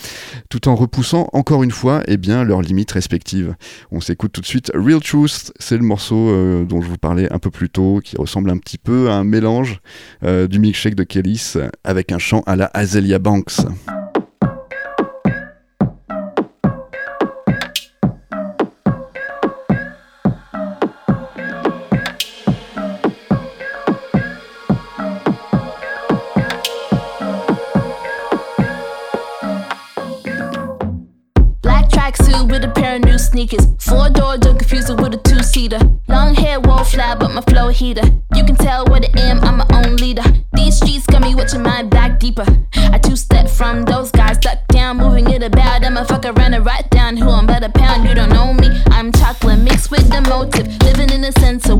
tout 0.50 0.68
en 0.68 0.76
repoussant 0.76 1.30
encore 1.32 1.64
une 1.64 1.72
fois 1.72 2.01
eh 2.08 2.18
bien, 2.18 2.44
leurs 2.44 2.62
limites 2.62 2.92
respectives. 2.92 3.56
On 3.92 4.02
s'écoute 4.02 4.32
tout 4.32 4.42
de 4.42 4.46
suite 4.46 4.72
Real 4.74 5.02
Truth, 5.02 5.52
c'est 5.60 5.78
le 5.78 5.84
morceau 5.84 6.30
euh, 6.30 6.64
dont 6.64 6.82
je 6.82 6.88
vous 6.88 6.98
parlais 6.98 7.32
un 7.32 7.40
peu 7.40 7.52
plus 7.52 7.70
tôt, 7.70 8.00
qui 8.04 8.18
ressemble 8.18 8.50
un 8.50 8.58
petit 8.58 8.78
peu 8.78 9.10
à 9.10 9.16
un 9.16 9.24
mélange 9.24 9.80
euh, 10.24 10.48
du 10.48 10.60
milkshake 10.60 10.96
de 10.96 11.04
Kellys 11.04 11.54
avec 11.84 12.12
un 12.12 12.20
chant 12.20 12.44
à 12.46 12.56
la 12.56 12.70
Azealia 12.74 13.20
Banks. 13.20 13.62
Sneakers. 33.42 33.68
Four 33.80 34.10
door, 34.10 34.38
don't 34.38 34.58
confuse 34.58 34.90
it 34.90 35.00
with 35.00 35.14
a 35.14 35.18
two 35.18 35.42
seater. 35.44 35.80
Long 36.08 36.36
hair, 36.36 36.60
won't 36.60 36.88
fly, 36.88 37.16
but 37.16 37.32
my 37.32 37.42
flow 37.42 37.70
heater. 37.70 38.06
You 38.36 38.44
can 38.44 38.56
tell 38.56 38.86
what 38.86 39.04
I 39.04 39.20
am, 39.22 39.40
I'm 39.42 39.58
my 39.58 39.68
own 39.74 39.96
leader. 39.96 40.24
These 40.54 40.78
streets 40.78 41.06
got 41.08 41.22
me 41.22 41.34
watching 41.36 41.64
my 41.64 41.84
back 41.84 42.20
deeper. 42.20 42.46
I 42.76 42.98
two 43.00 43.16
step 43.16 43.50
from 43.50 43.84
those 43.84 44.12
guys, 44.12 44.38
duck 44.38 44.60
down, 44.68 44.98
moving 44.98 45.30
it 45.30 45.44
about. 45.44 45.84
I'm 45.84 45.98
a 45.98 46.06
fuck 46.06 46.26
around 46.26 46.54
and 46.54 46.66
write 46.66 46.90
down 46.90 47.18
who 47.18 47.30
I'm 47.30 47.48
to 47.48 47.70
pound. 47.70 48.08
You 48.08 48.16
don't 48.16 48.30
know 48.30 48.54
me, 48.54 48.70
I'm 48.88 49.12
chocolate 49.12 49.60
mixed 49.60 49.92
with 49.92 50.10
the 50.10 50.22
motive. 50.22 50.81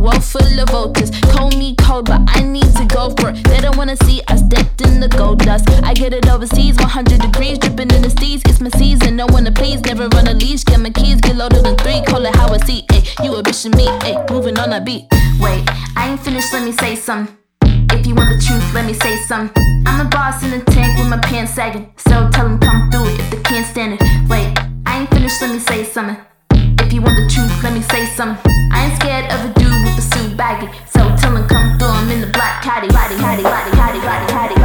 World 0.02 0.24
full 0.24 0.60
of 0.60 0.70
voters. 0.70 1.12
Call 1.32 1.52
me 1.52 1.76
cold, 1.76 2.06
but 2.06 2.22
I 2.28 2.42
need 2.42 2.70
to 2.76 2.86
go 2.86 3.12
for 3.12 3.30
it. 3.30 3.44
They 3.46 3.62
don't 3.62 3.78
wanna 3.78 3.96
see 4.04 4.22
us 4.28 4.42
decked 4.42 4.82
in 4.82 5.00
the 5.00 5.08
gold 5.08 5.40
dust. 5.40 5.70
I 5.84 5.94
get 5.94 6.14
it 6.14 6.28
overseas, 6.28 6.76
100 6.78 7.22
degrees, 7.22 7.60
dripping 7.60 7.92
in 7.92 8.02
the 8.02 8.10
steez. 8.10 8.42
It's 8.50 8.60
my 8.60 8.70
season, 8.70 9.16
no 9.16 9.28
one 9.28 9.46
to 9.46 9.52
please, 9.52 9.82
never 9.82 10.08
run 10.10 10.28
a 10.28 10.34
leash. 10.34 10.64
Get 10.64 10.80
my 10.80 10.90
keys, 10.90 11.22
get 11.22 11.36
loaded 11.36 11.66
in 11.66 11.76
three, 11.78 12.02
call 12.02 12.26
it 12.26 12.36
how 12.36 12.52
I 12.52 12.58
see. 12.58 12.82
Ayy, 12.92 13.24
you 13.24 13.36
a 13.36 13.44
bitch 13.44 13.66
and 13.66 13.76
me, 13.76 13.86
ayy, 13.86 14.30
moving 14.30 14.58
on 14.58 14.74
a 14.74 14.82
beat. 14.82 15.06
Wait, 15.40 15.64
I 15.96 16.10
ain't 16.12 16.20
finished, 16.20 16.52
let 16.52 16.64
me 16.64 16.72
say 16.72 16.96
some. 16.96 17.38
If 17.94 18.08
you 18.08 18.16
want 18.16 18.30
the 18.30 18.44
truth, 18.44 18.74
let 18.74 18.86
me 18.86 18.94
say 18.94 19.18
some. 19.28 19.52
I'm 19.86 20.06
a 20.06 20.10
boss 20.10 20.44
in 20.44 20.54
a 20.54 20.64
tank 20.64 20.98
with 20.98 21.10
my 21.10 21.20
pants 21.20 21.54
sagging. 21.54 21.94
So 21.98 22.30
tell 22.32 22.48
them 22.48 22.60
come 22.60 22.90
through 22.90 23.06
it 23.06 23.20
if 23.20 23.32
they 23.32 23.42
can't 23.42 23.68
stand 23.68 23.94
it. 23.94 24.02
Wait, 24.30 24.58
I 24.86 25.02
ain't 25.02 25.10
finished, 25.10 25.42
let 25.42 25.52
me 25.52 25.60
say 25.60 25.84
something. 25.84 26.18
If 26.92 26.96
you 26.96 27.02
want 27.04 27.16
the 27.16 27.34
truth, 27.34 27.64
let 27.64 27.72
me 27.72 27.82
say 27.84 28.06
something. 28.06 28.52
I 28.70 28.88
ain't 28.88 29.02
scared 29.02 29.32
of 29.32 29.40
a 29.50 29.54
dude 29.58 29.72
with 29.86 29.98
a 29.98 30.02
suit 30.02 30.36
baggy. 30.36 30.68
So 30.88 31.00
tell 31.16 31.38
him 31.38 31.48
come 31.48 31.80
through 31.80 31.88
him 31.88 32.10
in 32.12 32.20
the 32.20 32.28
black 32.28 32.62
caddy, 32.62 32.90
body, 32.90 33.16
caddy, 33.16 33.44
body, 33.44 33.72
caddy, 33.72 34.00
caddy. 34.02 34.61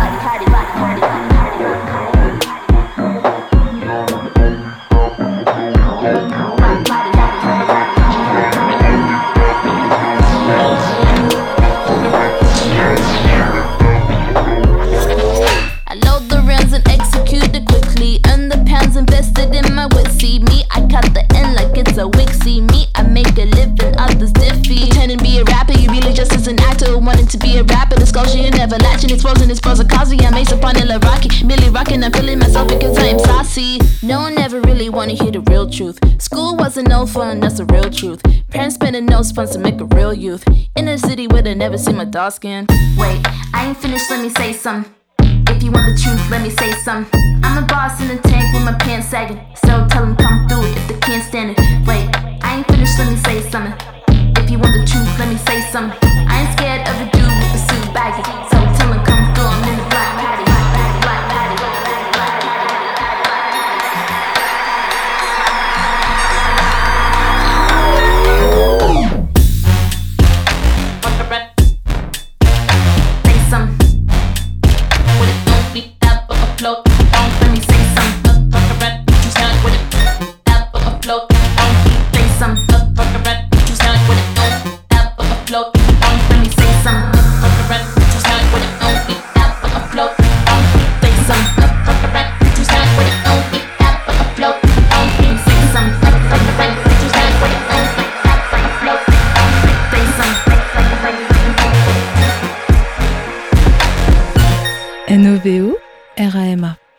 Latching, 28.75 29.11
it's 29.11 29.23
frozen, 29.23 29.49
it's 29.49 29.61
frozen. 29.61 29.87
Cosby, 29.87 30.19
I'm 30.25 30.35
ace 30.35 30.51
upon 30.51 30.77
a 30.77 30.99
Rocky. 30.99 31.45
Millie 31.45 31.71
rocking, 31.71 32.03
I'm 32.03 32.13
feeling 32.13 32.41
myself 32.41 32.69
because 32.69 32.99
I 32.99 33.07
am 33.07 33.19
saucy. 33.21 33.79
No 34.03 34.21
one 34.21 34.37
ever 34.39 34.61
really 34.63 34.89
wanna 34.91 35.13
hear 35.13 35.31
the 35.31 35.41
real 35.41 35.71
truth. 35.71 36.01
School 36.21 36.57
wasn't 36.57 36.89
no 36.89 37.07
fun, 37.07 37.39
that's 37.39 37.59
the 37.59 37.65
real 37.67 37.89
truth. 37.91 38.21
Parents 38.51 38.75
spending 38.75 39.07
no 39.07 39.23
funds 39.23 39.53
to 39.53 39.61
make 39.61 39.81
a 39.81 39.85
real 39.85 40.13
youth. 40.13 40.45
In 40.75 40.89
a 40.89 40.99
city 40.99 41.29
where 41.29 41.43
they 41.43 41.55
never 41.55 41.79
see 41.79 41.93
my 41.93 42.05
dark 42.05 42.35
skin. 42.35 42.67
Wait, 42.99 43.25
I 43.55 43.69
ain't 43.69 43.77
finished, 43.77 44.11
let 44.11 44.21
me 44.21 44.31
say 44.31 44.53
something. 44.53 44.93
If 45.21 45.63
you 45.63 45.71
want 45.71 45.87
the 45.87 46.03
truth, 46.03 46.29
let 46.29 46.43
me 46.43 46.51
say 46.51 46.73
some. 46.83 47.07
I'm 47.45 47.63
a 47.63 47.67
boss 47.67 48.01
in 48.01 48.11
a 48.11 48.21
tank 48.21 48.53
with 48.53 48.65
my 48.65 48.75
pants 48.79 49.09
sagging. 49.09 49.41
So 49.65 49.87
tell 49.89 50.05
them 50.05 50.17
come 50.17 50.49
through 50.49 50.67
if 50.67 50.89
they 50.89 50.99
can't 50.99 51.23
stand 51.23 51.51
it. 51.51 51.59
Wait, 51.87 52.11
I 52.43 52.57
ain't 52.57 52.67
finished, 52.67 52.99
let 52.99 53.11
me 53.11 53.17
say 53.17 53.49
something. 53.49 53.75
If 54.43 54.51
you 54.51 54.59
want 54.59 54.75
the 54.75 54.85
truth, 54.85 55.19
let 55.19 55.29
me 55.29 55.37
say 55.39 55.61
some. 55.71 55.93
I 56.03 56.43
ain't 56.43 56.59
scared 56.59 56.89
of 56.89 56.95
a 57.01 57.11
dude 57.13 57.23
with 57.23 57.55
a 57.55 57.59
suit 57.59 57.95
baggy. 57.95 58.56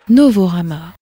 Novorama. 0.09 0.93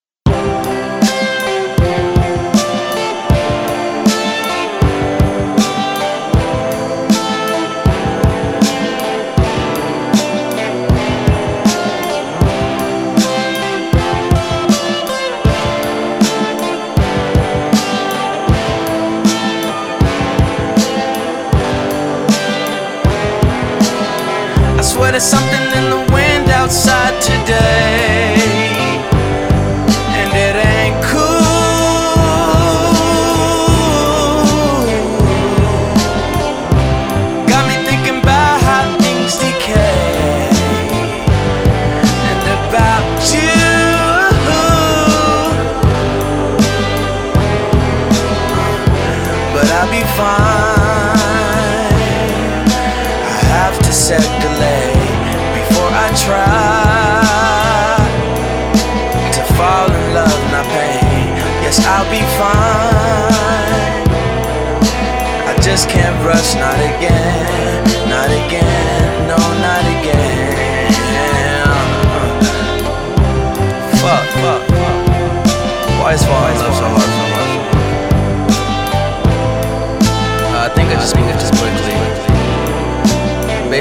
There's 25.16 25.24
something 25.24 25.66
in 25.78 25.90
the 25.92 26.14
wind 26.14 26.50
outside 26.50 27.22
today. 27.22 27.65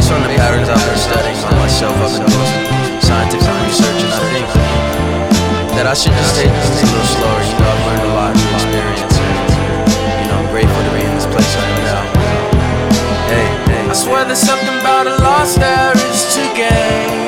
Based 0.05 0.13
on 0.13 0.21
the 0.21 0.37
patterns 0.37 0.69
I've 0.69 0.85
been 0.85 0.99
studying 1.01 1.39
on 1.49 1.57
myself, 1.57 1.97
I've 1.97 2.13
been 2.13 2.29
doing 2.29 3.01
scientific 3.01 3.49
research, 3.65 4.05
and 4.05 4.13
I 4.13 4.21
think 4.37 4.49
that 5.81 5.87
I 5.89 5.95
should 5.97 6.13
just 6.13 6.37
take 6.37 6.53
things 6.53 6.77
a 6.77 6.93
little 6.93 7.09
slower. 7.09 7.41
You 7.41 7.57
know, 7.57 7.73
I've 7.73 7.85
learned 7.89 8.05
a 8.05 8.13
lot 8.13 8.37
through 8.37 8.53
experience, 8.53 9.17
you 9.17 10.29
know, 10.29 10.45
I'm 10.45 10.51
grateful 10.53 10.77
to 10.77 10.93
be 10.93 11.09
in 11.09 11.15
this 11.17 11.25
place 11.25 11.49
am 11.57 11.89
now. 11.89 12.05
Hey, 13.33 13.49
hey. 13.65 13.89
I 13.89 13.95
swear 13.97 14.29
there's 14.29 14.45
something 14.45 14.77
about 14.77 15.07
a 15.09 15.17
loss 15.25 15.57
there 15.57 15.97
is 15.97 16.37
to 16.37 16.53
gain. 16.53 17.24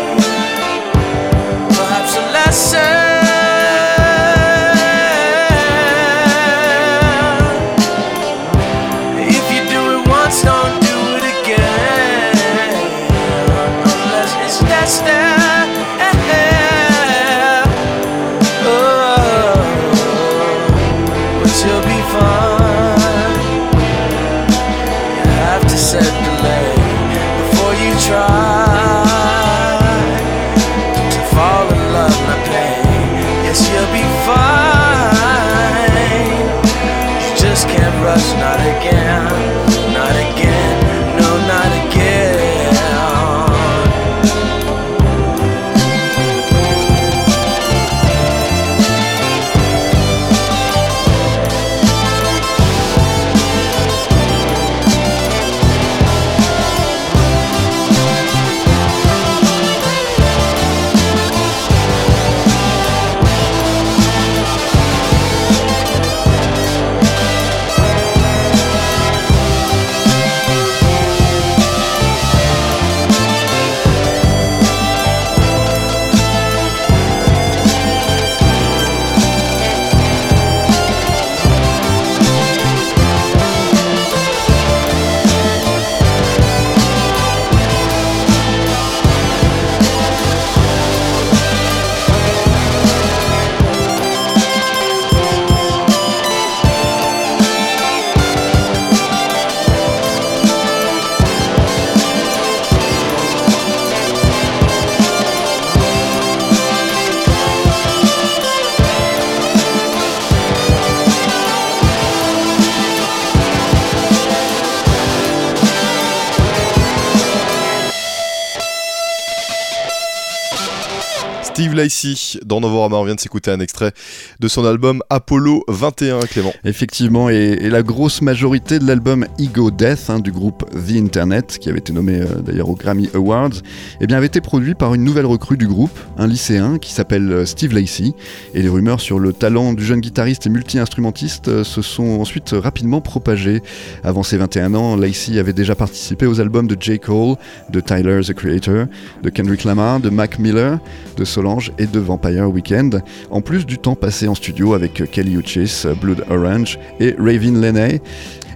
Lacey 121.86 122.40
dans 122.44 122.60
Novorama, 122.60 122.96
on 122.96 123.04
vient 123.04 123.14
de 123.14 123.20
s'écouter 123.20 123.52
un 123.52 123.60
extrait 123.60 123.92
de 124.40 124.48
son 124.48 124.64
album 124.64 125.02
Apollo 125.08 125.62
21, 125.68 126.18
Clément. 126.20 126.52
Effectivement, 126.64 127.30
et, 127.30 127.58
et 127.60 127.70
la 127.70 127.84
grosse 127.84 128.22
majorité 128.22 128.80
de 128.80 128.86
l'album 128.86 129.24
Ego 129.38 129.70
Death 129.70 130.06
hein, 130.10 130.18
du 130.18 130.32
groupe 130.32 130.68
The 130.70 130.96
Internet, 130.96 131.58
qui 131.60 131.68
avait 131.68 131.78
été 131.78 131.92
nommé 131.92 132.16
euh, 132.16 132.40
d'ailleurs 132.44 132.68
aux 132.68 132.74
Grammy 132.74 133.08
Awards, 133.14 133.62
eh 134.00 134.08
bien, 134.08 134.16
avait 134.16 134.26
été 134.26 134.40
produit 134.40 134.74
par 134.74 134.94
une 134.94 135.04
nouvelle 135.04 135.26
recrue 135.26 135.56
du 135.56 135.68
groupe, 135.68 135.96
un 136.18 136.26
lycéen 136.26 136.78
qui 136.78 136.92
s'appelle 136.92 137.30
euh, 137.30 137.46
Steve 137.46 137.72
Lacey. 137.72 138.14
Et 138.54 138.62
les 138.62 138.68
rumeurs 138.68 139.00
sur 139.00 139.20
le 139.20 139.32
talent 139.32 139.72
du 139.72 139.84
jeune 139.84 140.00
guitariste 140.00 140.48
et 140.48 140.50
multi-instrumentiste 140.50 141.46
euh, 141.46 141.62
se 141.62 141.82
sont 141.82 142.18
ensuite 142.20 142.50
rapidement 142.52 143.00
propagées. 143.00 143.62
Avant 144.02 144.24
ses 144.24 144.38
21 144.38 144.74
ans, 144.74 144.96
Lacey 144.96 145.38
avait 145.38 145.52
déjà 145.52 145.76
participé 145.76 146.26
aux 146.26 146.40
albums 146.40 146.66
de 146.66 146.76
J. 146.78 146.98
Cole, 146.98 147.36
de 147.70 147.78
Tyler 147.78 148.22
the 148.26 148.34
Creator, 148.34 148.86
de 149.22 149.30
Kendrick 149.30 149.62
Lamar, 149.62 150.00
de 150.00 150.10
Mac 150.10 150.40
Miller, 150.40 150.80
de 151.16 151.24
Solange 151.24 151.70
et 151.78 151.86
de 151.86 151.98
Vampire 151.98 152.50
Weekend, 152.50 153.02
en 153.30 153.40
plus 153.40 153.66
du 153.66 153.78
temps 153.78 153.94
passé 153.94 154.28
en 154.28 154.34
studio 154.34 154.74
avec 154.74 155.10
Kelly 155.10 155.36
Uchis, 155.36 155.84
Blood 156.00 156.24
Orange 156.30 156.78
et 157.00 157.14
Raven 157.18 157.60
Leney. 157.60 158.00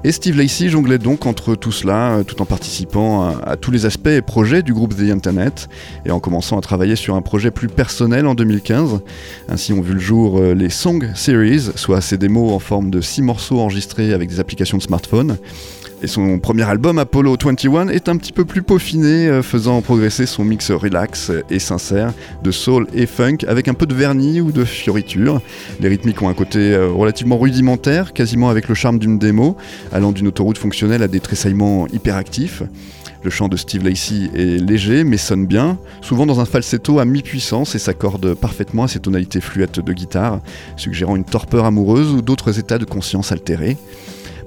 Et 0.02 0.12
Steve 0.12 0.38
Lacey 0.38 0.70
jonglait 0.70 0.96
donc 0.96 1.26
entre 1.26 1.54
tout 1.54 1.72
cela, 1.72 2.12
euh, 2.12 2.22
tout 2.22 2.40
en 2.40 2.46
participant 2.46 3.36
à, 3.44 3.56
tous 3.56 3.70
les 3.70 3.84
aspects 3.84 4.06
et 4.06 4.22
projets 4.22 4.62
du 4.62 4.72
groupe 4.72 4.96
The 4.96 5.10
Internet, 5.10 5.68
et 6.06 6.10
en 6.10 6.20
commençant 6.20 6.56
à 6.56 6.62
travailler 6.62 6.96
sur 6.96 7.16
un 7.16 7.20
projet 7.20 7.50
plus 7.50 7.68
personnel 7.68 8.26
en 8.26 8.34
2015. 8.34 9.00
Ainsi 9.50 9.74
ont 9.74 9.82
vu 9.82 9.92
le 9.92 10.00
jour 10.00 10.38
euh, 10.38 10.54
les 10.54 10.70
Song 10.70 11.10
Series, 11.14 11.72
soit 11.74 12.00
ces 12.00 12.16
démos 12.16 12.50
en 12.50 12.58
forme 12.58 12.90
de 12.90 13.02
6 13.02 13.20
morceaux 13.20 13.60
enregistrés 13.60 14.14
avec 14.14 14.30
des 14.30 14.40
applications 14.40 14.78
de 14.78 14.82
smartphone. 14.82 15.36
Et 16.02 16.06
son 16.06 16.38
premier 16.38 16.62
album, 16.62 16.98
Apollo 16.98 17.36
21, 17.44 17.88
est 17.88 18.08
un 18.08 18.16
petit 18.16 18.32
peu 18.32 18.46
plus 18.46 18.62
peaufiné, 18.62 19.28
euh, 19.28 19.42
faisant 19.42 19.82
progresser 19.82 20.24
son 20.24 20.44
mix 20.44 20.70
relax 20.70 21.30
et 21.50 21.58
sincère 21.58 22.14
de 22.42 22.50
soul 22.50 22.86
et 22.94 23.04
funk 23.04 23.38
avec 23.46 23.68
un 23.68 23.74
peu 23.74 23.84
de 23.84 23.94
vernis 23.94 24.40
ou 24.40 24.50
de 24.50 24.64
fioriture. 24.64 25.42
Les 25.78 25.88
rythmiques 25.88 26.22
ont 26.22 26.30
un 26.30 26.34
côté 26.34 26.72
euh, 26.72 26.88
relativement 26.88 27.36
rudimentaire, 27.36 28.14
quasiment 28.14 28.48
avec 28.48 28.68
le 28.68 28.74
charme 28.74 28.98
d'une 28.98 29.18
démo, 29.18 29.58
allant 29.92 30.12
d'une 30.12 30.28
autoroute 30.28 30.56
fonctionnelle 30.56 31.02
à 31.02 31.08
des 31.08 31.20
tressaillements 31.20 31.86
hyperactifs. 31.88 32.62
Le 33.22 33.28
chant 33.28 33.48
de 33.48 33.58
Steve 33.58 33.84
Lacey 33.84 34.30
est 34.34 34.58
léger 34.58 35.04
mais 35.04 35.18
sonne 35.18 35.44
bien, 35.44 35.76
souvent 36.00 36.24
dans 36.24 36.40
un 36.40 36.46
falsetto 36.46 36.98
à 36.98 37.04
mi-puissance 37.04 37.74
et 37.74 37.78
s'accorde 37.78 38.32
parfaitement 38.32 38.84
à 38.84 38.88
ses 38.88 39.00
tonalités 39.00 39.42
fluettes 39.42 39.80
de 39.80 39.92
guitare, 39.92 40.40
suggérant 40.76 41.16
une 41.16 41.24
torpeur 41.24 41.66
amoureuse 41.66 42.10
ou 42.12 42.22
d'autres 42.22 42.58
états 42.58 42.78
de 42.78 42.86
conscience 42.86 43.32
altérés. 43.32 43.76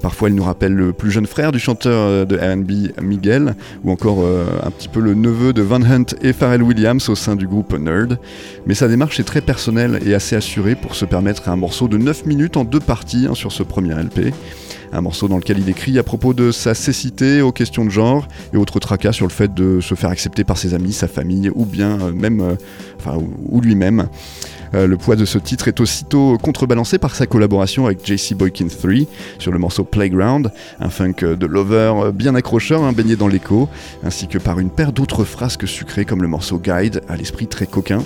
Parfois, 0.03 0.27
il 0.27 0.35
nous 0.35 0.43
rappelle 0.43 0.73
le 0.73 0.91
plus 0.91 1.11
jeune 1.11 1.25
frère 1.25 1.53
du 1.53 1.59
chanteur 1.59 1.93
euh, 1.93 2.25
de 2.25 2.35
RB, 2.35 3.01
Miguel, 3.01 3.55
ou 3.85 3.91
encore 3.91 4.17
euh, 4.19 4.45
un 4.61 4.69
petit 4.69 4.89
peu 4.89 4.99
le 4.99 5.13
neveu 5.13 5.53
de 5.53 5.61
Van 5.61 5.81
Hunt 5.81 6.07
et 6.21 6.33
Pharrell 6.33 6.61
Williams 6.61 7.07
au 7.07 7.15
sein 7.15 7.37
du 7.37 7.47
groupe 7.47 7.73
Nerd. 7.79 8.19
Mais 8.67 8.73
sa 8.73 8.89
démarche 8.89 9.21
est 9.21 9.23
très 9.23 9.39
personnelle 9.39 10.01
et 10.05 10.13
assez 10.13 10.35
assurée 10.35 10.75
pour 10.75 10.95
se 10.95 11.05
permettre 11.05 11.47
un 11.47 11.55
morceau 11.55 11.87
de 11.87 11.97
9 11.97 12.25
minutes 12.25 12.57
en 12.57 12.65
deux 12.65 12.81
parties 12.81 13.27
hein, 13.29 13.33
sur 13.33 13.53
ce 13.53 13.63
premier 13.63 13.93
LP. 13.93 14.33
Un 14.91 14.99
morceau 14.99 15.29
dans 15.29 15.37
lequel 15.37 15.59
il 15.59 15.69
écrit 15.69 15.97
à 15.97 16.03
propos 16.03 16.33
de 16.33 16.51
sa 16.51 16.73
cécité 16.73 17.41
aux 17.41 17.53
questions 17.53 17.85
de 17.85 17.89
genre 17.89 18.27
et 18.53 18.57
autres 18.57 18.79
tracas 18.79 19.13
sur 19.13 19.25
le 19.25 19.31
fait 19.31 19.53
de 19.53 19.79
se 19.79 19.95
faire 19.95 20.09
accepter 20.09 20.43
par 20.43 20.57
ses 20.57 20.73
amis, 20.73 20.91
sa 20.91 21.07
famille 21.07 21.49
ou 21.55 21.63
bien 21.65 21.97
euh, 22.01 22.11
même, 22.11 22.57
ou 23.47 23.61
lui-même. 23.61 24.09
Euh, 24.75 24.87
le 24.87 24.97
poids 24.97 25.15
de 25.15 25.25
ce 25.25 25.37
titre 25.37 25.67
est 25.67 25.79
aussitôt 25.79 26.37
contrebalancé 26.37 26.97
par 26.97 27.15
sa 27.15 27.25
collaboration 27.25 27.85
avec 27.85 28.05
JC 28.05 28.33
Boykin 28.35 28.67
3 28.67 28.91
sur 29.39 29.51
le 29.51 29.59
morceau 29.59 29.83
Playground, 29.83 30.51
un 30.79 30.89
funk 30.89 31.15
de 31.21 31.45
lover 31.45 32.11
bien 32.13 32.35
accrocheur, 32.35 32.83
hein, 32.83 32.93
baigné 32.93 33.15
dans 33.15 33.27
l'écho, 33.27 33.69
ainsi 34.03 34.27
que 34.27 34.37
par 34.37 34.59
une 34.59 34.69
paire 34.69 34.91
d'autres 34.91 35.23
frasques 35.23 35.67
sucrées 35.67 36.05
comme 36.05 36.21
le 36.21 36.27
morceau 36.27 36.59
Guide, 36.59 37.01
à 37.07 37.15
l'esprit 37.15 37.47
très 37.47 37.65
coquin. 37.65 38.03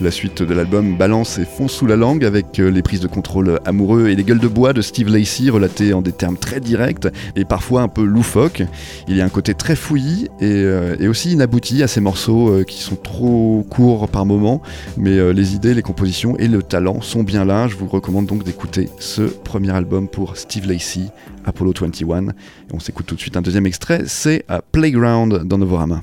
La 0.00 0.10
suite 0.10 0.42
de 0.42 0.54
l'album 0.54 0.96
balance 0.96 1.38
et 1.38 1.44
fond 1.44 1.68
sous 1.68 1.86
la 1.86 1.96
langue 1.96 2.24
avec 2.24 2.58
euh, 2.58 2.70
les 2.70 2.82
prises 2.82 3.00
de 3.00 3.06
contrôle 3.06 3.60
amoureux 3.64 4.08
et 4.08 4.16
les 4.16 4.24
gueules 4.24 4.38
de 4.38 4.48
bois 4.48 4.72
de 4.72 4.80
Steve 4.80 5.08
Lacey 5.08 5.50
relatées 5.50 5.92
en 5.92 6.02
des 6.02 6.12
termes 6.12 6.36
très 6.36 6.60
directs 6.60 7.06
et 7.36 7.44
parfois 7.44 7.82
un 7.82 7.88
peu 7.88 8.02
loufoques. 8.02 8.62
Il 9.08 9.16
y 9.16 9.20
a 9.20 9.24
un 9.24 9.28
côté 9.28 9.54
très 9.54 9.76
fouillis 9.76 10.28
et, 10.40 10.50
euh, 10.50 11.08
aussi 11.08 11.32
inabouti 11.32 11.82
à 11.82 11.88
ces 11.88 12.00
morceaux 12.00 12.48
euh, 12.48 12.64
qui 12.64 12.80
sont 12.80 12.96
trop 12.96 13.64
courts 13.68 14.08
par 14.08 14.26
moment, 14.26 14.62
mais 14.96 15.32
les 15.32 15.54
idées, 15.54 15.74
les 15.74 15.82
compositions 15.82 16.36
et 16.38 16.48
le 16.48 16.62
talent 16.62 17.00
sont 17.00 17.22
bien 17.22 17.44
là. 17.44 17.68
Je 17.68 17.76
vous 17.76 17.86
recommande 17.86 18.26
donc 18.26 18.44
d'écouter 18.44 18.88
ce 18.98 19.22
premier 19.22 19.70
album 19.70 20.08
pour 20.08 20.36
Steve 20.36 20.66
Lacey, 20.66 21.06
Apollo 21.44 21.74
21. 21.80 22.28
Et 22.28 22.32
on 22.72 22.80
s'écoute 22.80 23.06
tout 23.06 23.14
de 23.14 23.20
suite 23.20 23.36
un 23.36 23.42
deuxième 23.42 23.66
extrait, 23.66 24.02
c'est 24.06 24.44
Playground 24.72 25.44
dans 25.44 25.58
Novorama. 25.58 26.02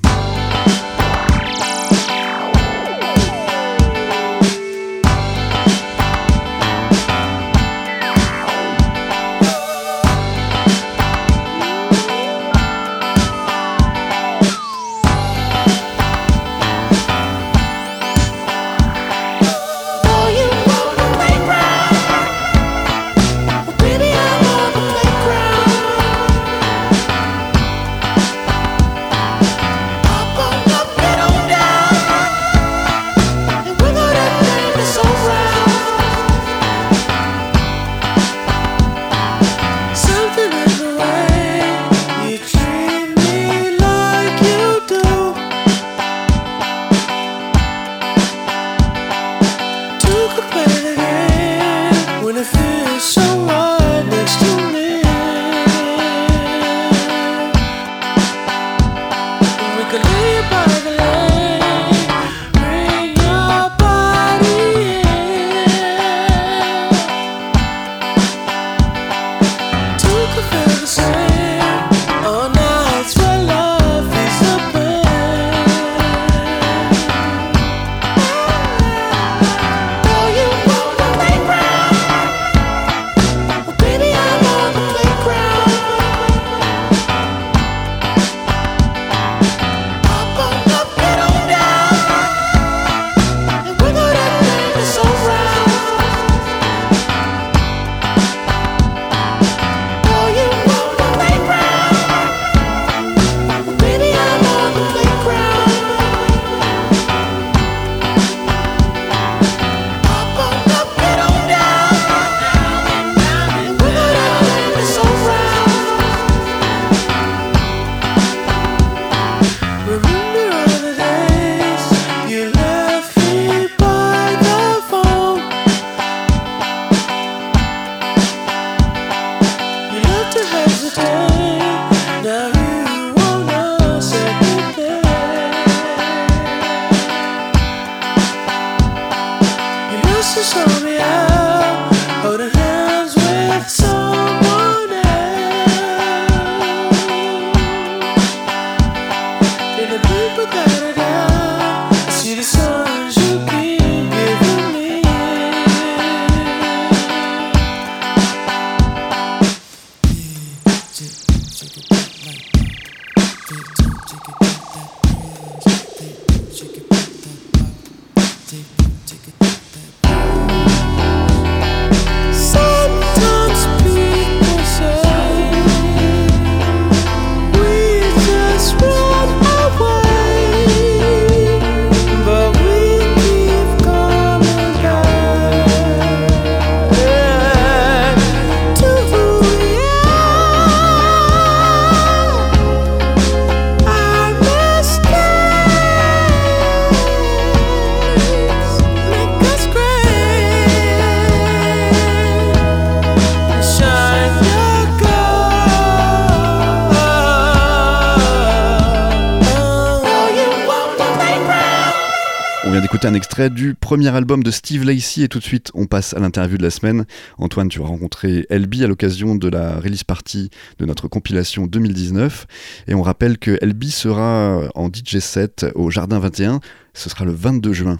D'écouter 212.82 213.08
un 213.08 213.14
extrait 213.14 213.50
du 213.50 213.74
premier 213.74 214.08
album 214.16 214.42
de 214.42 214.52
Steve 214.52 214.86
Lacey 214.86 215.22
et 215.22 215.28
tout 215.28 215.40
de 215.40 215.44
suite 215.44 215.70
on 215.74 215.86
passe 215.86 216.14
à 216.14 216.20
l'interview 216.20 216.58
de 216.58 216.64
la 216.64 216.70
semaine. 216.70 217.06
Antoine, 217.38 217.68
tu 217.68 217.82
as 217.82 217.86
rencontré 217.86 218.46
LB 218.50 218.84
à 218.84 218.88
l'occasion 218.88 219.36
de 219.36 219.50
la 219.50 219.80
release 219.80 220.06
party 220.06 220.50
de 220.78 220.86
notre 220.86 221.08
compilation 221.08 221.68
2019 221.68 222.48
et 222.88 222.94
on 222.94 223.02
rappelle 223.02 223.38
que 223.38 223.58
LB 223.62 223.86
sera 223.86 224.70
en 224.76 224.88
DJ 224.88 225.20
set 225.20 225.66
au 225.76 225.90
Jardin 225.90 226.20
21, 226.20 226.62
ce 226.94 227.10
sera 227.10 227.26
le 227.26 227.32
22 227.32 227.74
juin. 227.74 228.00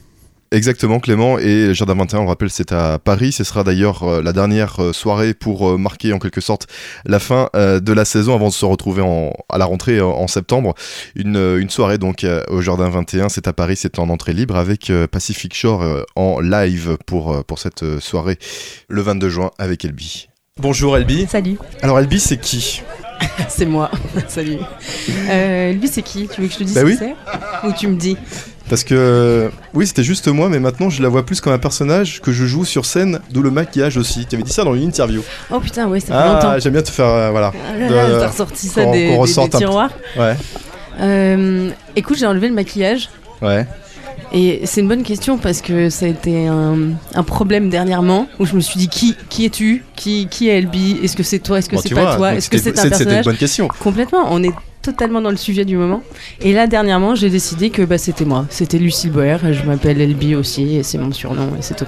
Exactement 0.52 1.00
Clément. 1.00 1.38
Et 1.38 1.74
Jardin 1.74 1.94
21 1.94 2.20
on 2.20 2.24
le 2.24 2.30
rappelle 2.30 2.50
c'est 2.50 2.72
à 2.72 2.98
Paris. 2.98 3.32
Ce 3.32 3.44
sera 3.44 3.64
d'ailleurs 3.64 4.04
euh, 4.04 4.22
la 4.24 4.34
dernière 4.34 4.82
euh, 4.82 4.94
soirée 4.94 5.34
pour 5.34 5.70
euh, 5.70 5.78
marquer 5.78 6.12
en 6.12 6.20
quelque 6.20 6.42
sorte 6.42 6.68
la 7.06 7.20
fin 7.20 7.50
de 7.54 7.94
la 7.94 8.06
saison 8.06 8.34
avant 8.34 8.48
de 8.48 8.54
se 8.54 8.66
retrouver 8.66 9.02
en, 9.02 9.34
à 9.50 9.58
la 9.58 9.66
rentrée 9.66 10.02
en 10.02 10.28
septembre. 10.28 10.74
Une, 11.16 11.38
une 11.60 11.70
soirée 11.70 11.98
donc 11.98 12.26
au 12.50 12.62
Jardin 12.62 12.90
21 12.90 13.30
c'est 13.30 13.48
à 13.48 13.54
Paris 13.54 13.76
c'est 13.76 14.00
en 14.00 14.10
entrée 14.10 14.34
libre 14.34 14.56
avec 14.56 14.92
Pacific 15.12 15.54
Shore 15.56 15.84
en 16.16 16.40
live 16.40 16.98
pour, 17.06 17.44
pour 17.46 17.60
cette 17.60 18.00
soirée 18.00 18.38
le 18.88 19.02
22 19.02 19.30
juin 19.30 19.52
avec 19.58 19.86
Elbi 19.86 20.30
Bonjour 20.58 20.98
Elbi 20.98 21.26
Salut. 21.28 21.58
Alors 21.82 22.00
Elbi 22.00 22.20
c'est 22.20 22.38
qui? 22.38 22.82
C'est 23.50 23.66
moi, 23.66 23.92
salut. 24.28 24.58
Euh, 25.30 25.72
Elbi 25.72 25.88
c'est 25.88 26.02
qui? 26.02 26.28
Tu 26.28 26.42
veux 26.42 26.48
que 26.48 26.54
je 26.54 26.60
te 26.60 26.64
dise 26.64 26.76
bah 26.76 26.82
qui 26.82 26.88
oui. 26.88 26.96
c'est? 26.98 27.68
Ou 27.68 27.74
tu 27.74 27.88
me 27.88 27.96
dis? 27.96 28.18
Parce 28.70 28.84
que 28.84 29.50
oui, 29.74 29.88
c'était 29.88 30.04
juste 30.04 30.28
moi, 30.28 30.48
mais 30.48 30.60
maintenant 30.60 30.90
je 30.92 31.02
la 31.02 31.10
vois 31.10 31.26
plus 31.26 31.42
comme 31.42 31.54
un 31.54 31.58
personnage 31.58 32.22
que 32.22 32.32
je 32.32 32.46
joue 32.46 32.66
sur 32.66 32.86
scène, 32.86 33.20
d'où 33.32 33.42
le 33.42 33.50
maquillage 33.52 33.98
aussi. 33.98 34.26
Tu 34.28 34.36
avais 34.36 34.44
dit 34.44 34.52
ça 34.54 34.64
dans 34.64 34.76
une 34.76 34.84
interview. 34.84 35.22
Oh 35.52 35.60
putain, 35.60 35.88
ouais, 35.88 36.00
ça 36.00 36.08
fait 36.08 36.14
longtemps. 36.34 36.50
Ah, 36.52 36.60
j'aime 36.60 36.74
bien 36.74 36.82
te 36.84 36.92
faire 36.92 37.08
euh, 37.08 37.30
voilà. 37.32 37.52
Ah 37.68 37.78
là 37.78 37.90
de- 37.90 37.94
là, 37.96 38.20
T'as 38.20 38.28
ressorti 38.28 38.68
ça 38.68 38.84
qu'on- 38.84 38.92
des, 38.92 39.08
qu'on 39.08 39.14
des- 39.14 39.18
ressorte 39.18 39.50
des 39.52 39.56
un 39.58 39.60
peu. 39.60 39.66
tiroirs. 39.66 39.90
Ouais, 40.18 40.36
Euh, 41.02 41.70
écoute, 41.96 42.18
j'ai 42.18 42.26
enlevé 42.28 42.48
le 42.50 42.54
maquillage. 42.54 43.10
ouais. 43.42 43.66
Et 44.32 44.62
c'est 44.66 44.82
une 44.82 44.88
bonne 44.88 45.04
question 45.04 45.38
parce 45.38 45.62
que 45.62 45.90
ça 45.90 46.06
a 46.06 46.10
été 46.10 46.48
un, 46.48 46.78
un 47.16 47.24
problème 47.24 47.70
dernièrement 47.70 48.28
où 48.40 48.46
je 48.46 48.56
me 48.56 48.60
suis 48.60 48.78
dit 48.80 48.88
qui, 48.88 49.16
qui 49.30 49.46
es-tu? 49.46 49.84
Qui, 49.96 50.28
qui 50.30 50.50
est 50.50 50.60
Elbi 50.60 50.98
Est-ce 51.04 51.16
que 51.18 51.24
c'est 51.24 51.40
toi? 51.40 51.58
Est-ce 51.60 51.70
que 51.70 51.76
Bon, 51.76 51.82
c'est 51.82 51.96
pas 51.96 52.04
vois, 52.06 52.16
toi? 52.16 52.34
Est-ce 52.36 52.50
que 52.50 52.58
c'est 52.58 52.78
un 52.78 52.84
C'était 52.84 52.88
une 52.88 52.90
personnage? 52.90 53.26
bonne 53.26 53.38
question. 53.38 53.68
Complètement, 53.80 54.28
on 54.30 54.44
est 54.44 54.52
totalement 54.82 55.20
dans 55.22 55.32
le 55.32 55.36
sujet 55.38 55.66
du 55.66 55.76
moment. 55.78 56.04
Et 56.42 56.54
là, 56.54 56.68
dernièrement, 56.68 57.16
j'ai 57.16 57.30
décidé 57.30 57.70
que 57.70 57.82
bah, 57.82 57.98
c'était 57.98 58.24
moi. 58.26 58.46
C'était 58.50 58.78
Lucille 58.78 59.12
Boer, 59.12 59.38
je 59.52 59.64
m'appelle 59.64 60.00
Elbi 60.00 60.36
aussi, 60.36 60.76
et 60.78 60.84
c'est 60.84 60.98
mon 61.00 61.12
surnom, 61.12 61.50
et 61.58 61.62
c'est 61.62 61.76
tout. 61.76 61.86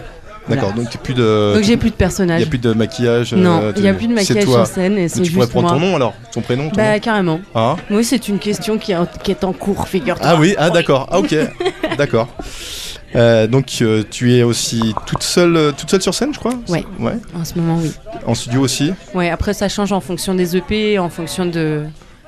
D'accord, 0.49 0.73
donc 0.73 0.89
plus 1.03 1.13
de. 1.13 1.53
Donc 1.55 1.63
j'ai 1.63 1.77
plus 1.77 1.89
de 1.91 1.95
Il 1.95 1.97
personnage. 1.97 2.39
n'y 2.39 2.45
a 2.47 2.49
plus 2.49 2.57
de 2.57 2.73
maquillage. 2.73 3.33
Non, 3.33 3.59
euh, 3.61 3.71
il 3.75 3.83
n'y 3.83 3.87
a 3.87 3.93
plus 3.93 4.07
de 4.07 4.13
maquillage 4.13 4.43
sur 4.45 4.65
scène, 4.67 4.97
et 4.97 5.09
tu 5.09 5.31
pourrais 5.31 5.47
prendre 5.47 5.69
moi. 5.69 5.77
ton 5.77 5.85
nom 5.85 5.95
alors 5.95 6.13
Ton 6.33 6.41
prénom 6.41 6.69
ton 6.69 6.75
Bah 6.75 6.93
nom 6.93 6.99
carrément. 6.99 7.39
Ah, 7.53 7.75
Oui, 7.91 8.03
c'est 8.03 8.27
une 8.27 8.39
question 8.39 8.77
qui, 8.77 8.91
est- 8.91 9.21
qui 9.23 9.31
est 9.31 9.43
en 9.43 9.53
cours, 9.53 9.87
figure-toi. 9.87 10.25
ah 10.27 10.35
oui, 10.37 10.55
ah 10.57 10.69
d'accord, 10.71 11.07
ah 11.11 11.19
ok, 11.19 11.35
d'accord. 11.97 12.27
Euh, 13.15 13.45
donc 13.45 13.67
euh, 13.81 14.03
tu 14.09 14.33
es 14.35 14.41
aussi 14.43 14.93
toute 15.05 15.21
seule, 15.23 15.55
euh, 15.57 15.71
toute 15.77 15.89
seule 15.91 16.01
sur 16.01 16.13
scène, 16.15 16.33
je 16.33 16.39
crois 16.39 16.53
Ouais. 16.69 16.85
Ouais. 16.97 17.17
En 17.37 17.43
ce 17.43 17.55
moment, 17.59 17.77
oui. 17.81 17.91
En 18.25 18.33
studio 18.33 18.61
aussi. 18.61 18.93
Ouais, 19.13 19.29
après 19.29 19.53
ça 19.53 19.67
change 19.69 19.91
en 19.91 19.99
fonction 19.99 20.33
des 20.33 20.55
EP, 20.55 20.97
en 20.97 21.09
fonction 21.09 21.45
de 21.45 21.83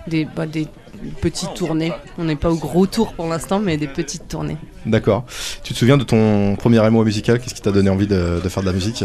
des, 0.07 0.27
bah, 0.35 0.45
des 0.45 0.67
petites 1.09 1.53
tournées. 1.53 1.91
On 2.17 2.23
n'est 2.23 2.35
pas 2.35 2.49
au 2.49 2.55
gros 2.55 2.87
tour 2.87 3.13
pour 3.13 3.27
l'instant, 3.27 3.59
mais 3.59 3.77
des 3.77 3.87
petites 3.87 4.27
tournées. 4.27 4.57
D'accord. 4.85 5.25
Tu 5.63 5.73
te 5.73 5.79
souviens 5.79 5.97
de 5.97 6.03
ton 6.03 6.55
premier 6.55 6.79
amour 6.79 7.03
musical? 7.05 7.39
Qu'est-ce 7.39 7.55
qui 7.55 7.61
t'a 7.61 7.71
donné 7.71 7.89
envie 7.89 8.07
de 8.07 8.39
faire 8.49 8.63
de 8.63 8.67
la 8.67 8.73
musique? 8.73 9.03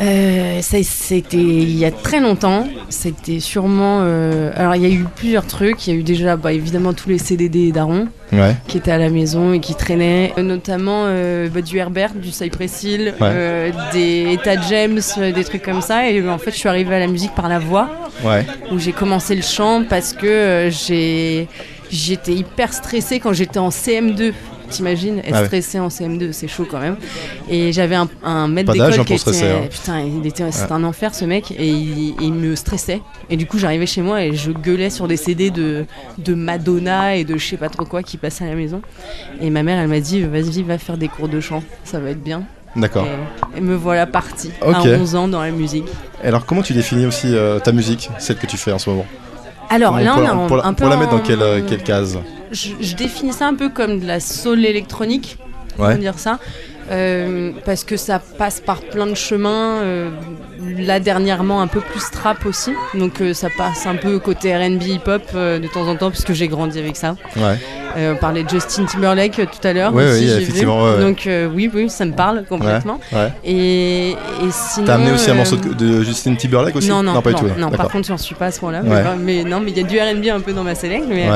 Euh, 0.00 0.60
ça, 0.62 0.76
c'était 0.82 1.36
il 1.36 1.76
y 1.76 1.84
a 1.84 1.90
très 1.90 2.20
longtemps. 2.20 2.66
C'était 2.88 3.40
sûrement. 3.40 4.00
euh, 4.02 4.52
Alors, 4.54 4.76
il 4.76 4.82
y 4.82 4.86
a 4.86 4.88
eu 4.88 5.04
plusieurs 5.16 5.46
trucs. 5.46 5.86
Il 5.86 5.94
y 5.94 5.96
a 5.96 5.98
eu 6.00 6.02
déjà, 6.02 6.36
bah, 6.36 6.52
évidemment, 6.52 6.92
tous 6.92 7.08
les 7.08 7.18
CDD 7.18 7.72
Ouais. 8.30 8.54
qui 8.68 8.76
étaient 8.76 8.90
à 8.90 8.98
la 8.98 9.08
maison 9.10 9.52
et 9.54 9.60
qui 9.60 9.74
traînaient, 9.74 10.32
Euh, 10.38 10.42
notamment 10.42 11.04
euh, 11.06 11.48
bah, 11.48 11.62
du 11.62 11.78
Herbert, 11.78 12.12
du 12.14 12.30
Cypress 12.30 12.82
Hill, 12.84 13.14
des 13.92 14.34
Etta 14.34 14.60
James, 14.68 15.00
des 15.34 15.44
trucs 15.44 15.62
comme 15.62 15.80
ça. 15.80 16.08
Et 16.10 16.28
en 16.28 16.38
fait, 16.38 16.50
je 16.52 16.56
suis 16.56 16.68
arrivée 16.68 16.94
à 16.94 16.98
la 17.00 17.06
musique 17.08 17.34
par 17.34 17.48
la 17.48 17.58
voix. 17.58 17.88
Ouais. 18.24 18.44
où 18.72 18.78
j'ai 18.80 18.90
commencé 18.92 19.36
le 19.36 19.42
chant 19.42 19.84
parce 19.88 20.12
que 20.12 20.68
j'ai 20.72 21.46
j'étais 21.90 22.32
hyper 22.32 22.72
stressée 22.74 23.20
quand 23.20 23.32
j'étais 23.32 23.60
en 23.60 23.68
CM2. 23.70 24.32
T'imagines 24.70 25.18
être 25.18 25.30
Ah 25.32 25.40
ouais. 25.40 25.46
stressée 25.46 25.78
en 25.80 25.88
CM2, 25.88 26.32
c'est 26.32 26.48
chaud 26.48 26.66
quand 26.70 26.78
même. 26.80 26.96
Et 27.48 27.72
j'avais 27.72 27.94
un, 27.94 28.08
un 28.22 28.48
maître 28.48 28.72
d'école 28.72 28.92
hein, 29.00 29.04
qui 29.04 29.14
était 29.14 29.42
hein. 29.44 29.60
putain, 29.70 30.00
il 30.00 30.26
était 30.26 30.50
c'était 30.52 30.72
un 30.72 30.84
enfer 30.84 31.14
ce 31.14 31.24
mec 31.24 31.50
et 31.52 31.66
il, 31.68 32.14
il 32.20 32.32
me 32.32 32.54
stressait. 32.54 33.00
Et 33.30 33.36
du 33.36 33.46
coup, 33.46 33.58
j'arrivais 33.58 33.86
chez 33.86 34.02
moi 34.02 34.22
et 34.22 34.34
je 34.34 34.50
gueulais 34.50 34.90
sur 34.90 35.08
des 35.08 35.16
CD 35.16 35.50
de 35.50 35.86
de 36.18 36.34
Madonna 36.34 37.16
et 37.16 37.24
de 37.24 37.36
je 37.38 37.46
sais 37.46 37.56
pas 37.56 37.68
trop 37.68 37.84
quoi 37.84 38.02
qui 38.02 38.16
passaient 38.16 38.44
à 38.44 38.48
la 38.48 38.54
maison. 38.56 38.82
Et 39.40 39.50
ma 39.50 39.62
mère, 39.62 39.78
elle 39.80 39.88
m'a 39.88 40.00
dit 40.00 40.20
vas-y, 40.22 40.62
va 40.62 40.78
faire 40.78 40.96
des 40.98 41.08
cours 41.08 41.28
de 41.28 41.40
chant, 41.40 41.62
ça 41.84 41.98
va 42.00 42.10
être 42.10 42.22
bien. 42.22 42.42
D'accord. 42.76 43.06
Et, 43.54 43.58
et 43.58 43.60
me 43.60 43.74
voilà 43.74 44.06
partie 44.06 44.50
Ok. 44.60 44.74
à 44.74 44.80
11 44.82 45.14
ans 45.14 45.28
dans 45.28 45.40
la 45.42 45.50
musique. 45.50 45.86
Alors 46.22 46.44
comment 46.44 46.62
tu 46.62 46.74
définis 46.74 47.06
aussi 47.06 47.28
euh, 47.34 47.58
ta 47.58 47.72
musique, 47.72 48.10
celle 48.18 48.36
que 48.36 48.46
tu 48.46 48.56
fais 48.58 48.72
en 48.72 48.78
ce 48.78 48.90
moment? 48.90 49.06
Alors 49.70 49.98
là, 49.98 50.12
pour, 50.14 50.22
on 50.22 50.26
a 50.26 50.64
un, 50.66 50.72
peu 50.72 50.82
pour 50.82 50.88
la 50.90 50.96
mettre 50.96 51.10
dans 51.10 51.20
quelle, 51.20 51.42
euh, 51.42 51.60
quelle 51.66 51.82
case? 51.82 52.18
Je, 52.52 52.70
je 52.80 52.94
définis 52.96 53.32
ça 53.32 53.46
un 53.46 53.54
peu 53.54 53.68
comme 53.68 54.00
de 54.00 54.06
la 54.06 54.20
soul 54.20 54.64
électronique, 54.64 55.36
on 55.78 55.84
Ouais. 55.84 55.96
dire 55.96 56.18
ça, 56.18 56.38
euh, 56.90 57.52
parce 57.64 57.84
que 57.84 57.96
ça 57.96 58.18
passe 58.18 58.60
par 58.60 58.80
plein 58.80 59.06
de 59.06 59.14
chemins. 59.14 59.76
euh, 59.82 60.10
là 60.78 60.98
dernièrement 61.00 61.60
un 61.62 61.66
peu 61.68 61.80
plus 61.80 62.10
trap 62.10 62.44
aussi, 62.44 62.72
donc 62.94 63.20
euh, 63.20 63.32
ça 63.32 63.48
passe 63.56 63.86
un 63.86 63.94
peu 63.94 64.18
côté 64.18 64.54
R&B 64.56 64.82
hip-hop 64.82 65.22
de 65.34 65.66
temps 65.72 65.86
en 65.86 65.94
temps 65.96 66.10
puisque 66.10 66.32
j'ai 66.32 66.48
grandi 66.48 66.78
avec 66.78 66.96
ça. 66.96 67.14
Ouais. 67.36 67.56
On 67.96 68.16
parlait 68.16 68.44
de 68.44 68.48
Justin 68.48 68.84
Timberlake 68.84 69.36
tout 69.36 69.66
à 69.66 69.72
l'heure 69.72 69.92
Ouais, 69.94 70.10
aussi, 70.10 70.20
oui, 70.24 70.26
vu. 70.26 70.42
effectivement, 70.42 70.84
ouais. 70.84 71.00
Donc 71.00 71.28
oui, 71.54 71.70
oui, 71.72 71.88
ça 71.90 72.04
me 72.04 72.12
parle 72.12 72.44
complètement. 72.48 73.00
Ouais. 73.12 73.32
Et, 73.44 74.10
et 74.10 74.16
sinon. 74.50 74.86
T'as 74.86 74.94
amené 74.96 75.12
aussi 75.12 75.30
un 75.30 75.34
morceau 75.34 75.56
de, 75.56 75.72
de 75.74 76.02
Justin 76.02 76.34
Timberlake 76.34 76.76
aussi 76.76 76.88
non, 76.88 77.02
non, 77.02 77.20
pas 77.22 77.30
non, 77.30 77.38
du 77.42 77.44
tout. 77.52 77.58
non, 77.60 77.70
par 77.70 77.88
contre, 77.88 78.06
j'en 78.08 78.18
suis 78.18 78.34
pas 78.34 78.46
à 78.46 78.50
ce 78.52 78.60
point-là. 78.60 78.82
Mais, 78.82 79.02
mais 79.18 79.44
non, 79.44 79.60
mais 79.60 79.70
il 79.72 79.76
y 79.78 79.80
a 79.80 79.84
du 79.84 79.98
R&B 79.98 80.26
un 80.28 80.40
peu 80.40 80.52
dans 80.52 80.64
ma 80.64 80.74
sélection. 80.74 81.08
Mais. 81.08 81.28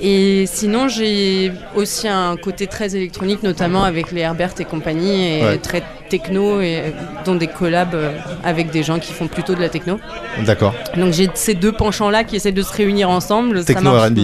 Et 0.00 0.44
sinon, 0.46 0.88
j'ai 0.88 1.52
aussi 1.74 2.08
un 2.08 2.36
côté 2.36 2.66
très 2.66 2.94
électronique, 2.96 3.42
notamment 3.42 3.84
avec 3.84 4.12
les 4.12 4.20
Herbert 4.22 4.52
et 4.58 4.64
compagnie, 4.64 5.38
et 5.38 5.42
Ouais. 5.44 5.58
très 5.58 5.82
techno, 6.08 6.60
et 6.60 6.94
dont 7.24 7.34
des 7.34 7.46
collabs 7.48 7.94
euh, 7.94 8.12
avec 8.44 8.70
des 8.70 8.82
gens 8.82 8.98
qui 8.98 9.12
font 9.12 9.26
plutôt 9.26 9.54
de 9.54 9.60
la 9.60 9.68
techno. 9.68 9.98
D'accord. 10.44 10.74
Donc 10.96 11.12
j'ai 11.12 11.28
ces 11.34 11.54
deux 11.54 11.72
penchants-là 11.72 12.24
qui 12.24 12.36
essaient 12.36 12.52
de 12.52 12.62
se 12.62 12.72
réunir 12.72 13.10
ensemble. 13.10 13.64
Techno 13.64 13.92
R&B. 13.92 14.20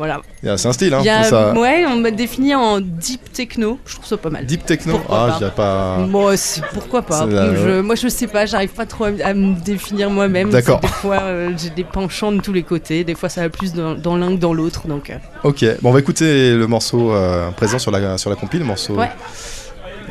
Voilà. 0.00 0.22
Yeah, 0.42 0.56
C'est 0.56 0.66
un 0.66 0.72
style, 0.72 0.94
hein. 0.94 1.00
Il 1.02 1.04
y 1.04 1.10
a- 1.10 1.24
ça... 1.24 1.52
Ouais, 1.52 1.84
on 1.86 1.96
m'a 1.96 2.10
défini 2.10 2.54
en 2.54 2.80
deep 2.80 3.30
techno. 3.34 3.78
Je 3.84 3.96
trouve 3.96 4.06
ça 4.06 4.16
pas 4.16 4.30
mal. 4.30 4.46
Deep 4.46 4.64
techno 4.64 4.92
Pourquoi 4.96 5.36
Ah, 5.38 5.50
pas. 5.50 5.96
Moi, 5.98 6.32
pourquoi 6.72 7.02
pas 7.02 7.26
la- 7.26 7.54
je, 7.54 7.80
Moi, 7.82 7.96
je 7.96 8.08
sais 8.08 8.26
pas, 8.26 8.46
j'arrive 8.46 8.70
pas 8.70 8.86
trop 8.86 9.04
à, 9.04 9.10
à 9.22 9.34
me 9.34 9.62
définir 9.62 10.08
moi-même. 10.08 10.48
D'accord. 10.48 10.80
Des 10.80 10.88
fois, 10.88 11.18
euh, 11.20 11.50
j'ai 11.58 11.68
des 11.68 11.84
penchants 11.84 12.32
de 12.32 12.40
tous 12.40 12.54
les 12.54 12.62
côtés. 12.62 13.04
Des 13.04 13.14
fois, 13.14 13.28
ça 13.28 13.42
va 13.42 13.50
plus 13.50 13.74
dans, 13.74 13.94
dans 13.94 14.16
l'un 14.16 14.34
que 14.34 14.40
dans 14.40 14.54
l'autre. 14.54 14.88
Donc, 14.88 15.10
euh, 15.10 15.16
Ok, 15.44 15.62
bon, 15.82 15.90
on 15.90 15.92
va 15.92 15.98
écouter 15.98 16.54
le 16.54 16.66
morceau 16.66 17.12
euh, 17.12 17.50
présent 17.50 17.78
sur 17.78 17.90
la, 17.90 18.16
sur 18.16 18.30
la 18.30 18.36
compile, 18.36 18.60
le 18.60 18.66
morceau 18.66 18.94
Ouais. 18.94 19.10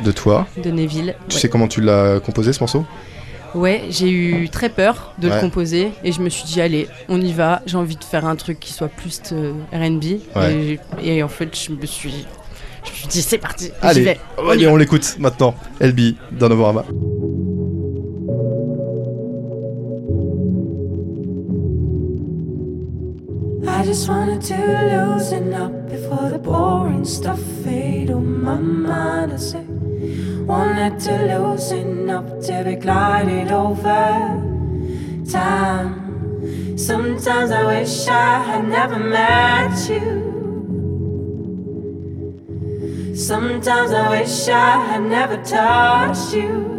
de 0.04 0.12
toi. 0.12 0.46
de 0.62 0.70
Neville. 0.70 1.16
Tu 1.28 1.34
ouais. 1.34 1.40
sais 1.40 1.48
comment 1.48 1.66
tu 1.66 1.80
l'as 1.80 2.20
composé 2.20 2.52
ce 2.52 2.60
morceau? 2.60 2.86
Ouais, 3.54 3.84
j'ai 3.90 4.10
eu 4.10 4.48
très 4.48 4.68
peur 4.68 5.12
de 5.18 5.28
Ouais. 5.28 5.34
le 5.34 5.40
composer 5.40 5.90
et 6.04 6.12
je 6.12 6.20
me 6.20 6.28
suis 6.28 6.44
dit 6.44 6.60
allez, 6.60 6.88
on 7.08 7.20
y 7.20 7.32
va. 7.32 7.62
J'ai 7.66 7.76
envie 7.76 7.96
de 7.96 8.04
faire 8.04 8.24
un 8.26 8.36
truc 8.36 8.60
qui 8.60 8.72
soit 8.72 8.88
plus 8.88 9.20
euh, 9.32 9.52
R&B 9.72 10.04
Ouais. 10.36 10.78
et, 11.02 11.16
et 11.16 11.22
en 11.22 11.28
fait 11.28 11.48
je 11.56 11.72
me 11.72 11.84
suis, 11.86 12.10
je 12.84 12.90
me 12.90 12.94
suis 12.96 13.08
dit 13.08 13.22
c'est 13.22 13.38
parti, 13.38 13.70
Allez, 13.82 14.02
vais. 14.02 14.20
On 14.38 14.48
allez, 14.48 14.66
on 14.68 14.76
l'écoute 14.76 15.16
maintenant. 15.18 15.54
LB 15.80 16.14
dans 16.32 16.48
I 23.66 23.84
just 23.84 24.08
wanted 24.08 24.40
to 24.42 24.56
loosen 24.56 25.52
up 25.52 25.88
before 25.88 26.30
the 26.30 26.38
boring 26.38 27.04
stuff 27.04 27.40
fade 27.62 28.10
on 28.10 28.42
my 28.42 28.56
mind. 28.56 29.32
I 29.34 29.36
say, 29.36 29.64
wanted 29.64 30.98
to 31.00 31.12
loosen 31.26 32.08
up 32.08 32.40
till 32.40 32.64
we 32.64 32.76
glided 32.76 33.52
over 33.52 34.42
time. 35.30 36.78
Sometimes 36.78 37.50
I 37.50 37.64
wish 37.66 38.08
I 38.08 38.42
had 38.42 38.66
never 38.66 38.98
met 38.98 39.88
you. 39.90 40.28
Sometimes 43.14 43.92
I 43.92 44.20
wish 44.20 44.48
I 44.48 44.86
had 44.86 45.02
never 45.02 45.36
touched 45.42 46.32
you. 46.32 46.70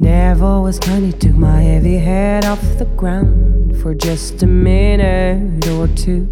Never 0.00 0.60
was 0.60 0.80
kind, 0.80 1.06
you 1.06 1.12
took 1.12 1.36
my 1.36 1.60
heavy 1.60 1.98
head 1.98 2.44
off 2.44 2.60
the 2.78 2.86
ground 2.96 3.53
for 3.80 3.94
just 3.94 4.42
a 4.42 4.46
minute 4.46 5.66
or 5.68 5.88
two. 5.88 6.28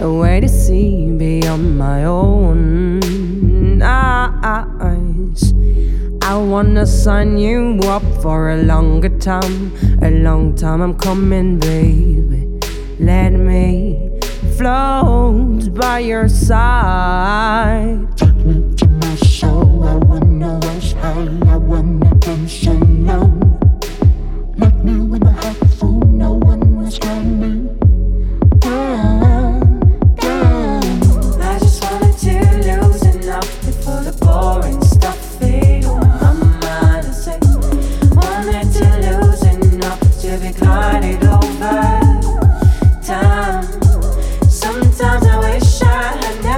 A 0.00 0.12
way 0.12 0.40
to 0.40 0.48
see 0.48 1.10
beyond 1.16 1.78
my 1.78 2.04
own 2.04 3.82
eyes. 3.82 5.54
I 6.22 6.36
wanna 6.36 6.86
sign 6.86 7.38
you 7.38 7.78
up 7.84 8.02
for 8.22 8.50
a 8.50 8.56
longer 8.62 9.10
time, 9.18 9.72
a 10.02 10.10
long 10.10 10.54
time 10.54 10.80
I'm 10.80 10.94
coming, 10.94 11.58
baby. 11.58 12.48
Let 12.98 13.30
me 13.30 14.10
float 14.56 15.74
by 15.74 15.98
your 16.00 16.28
side. 16.28 18.08
I 21.02 22.13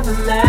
never 0.06 0.24
met 0.26 0.45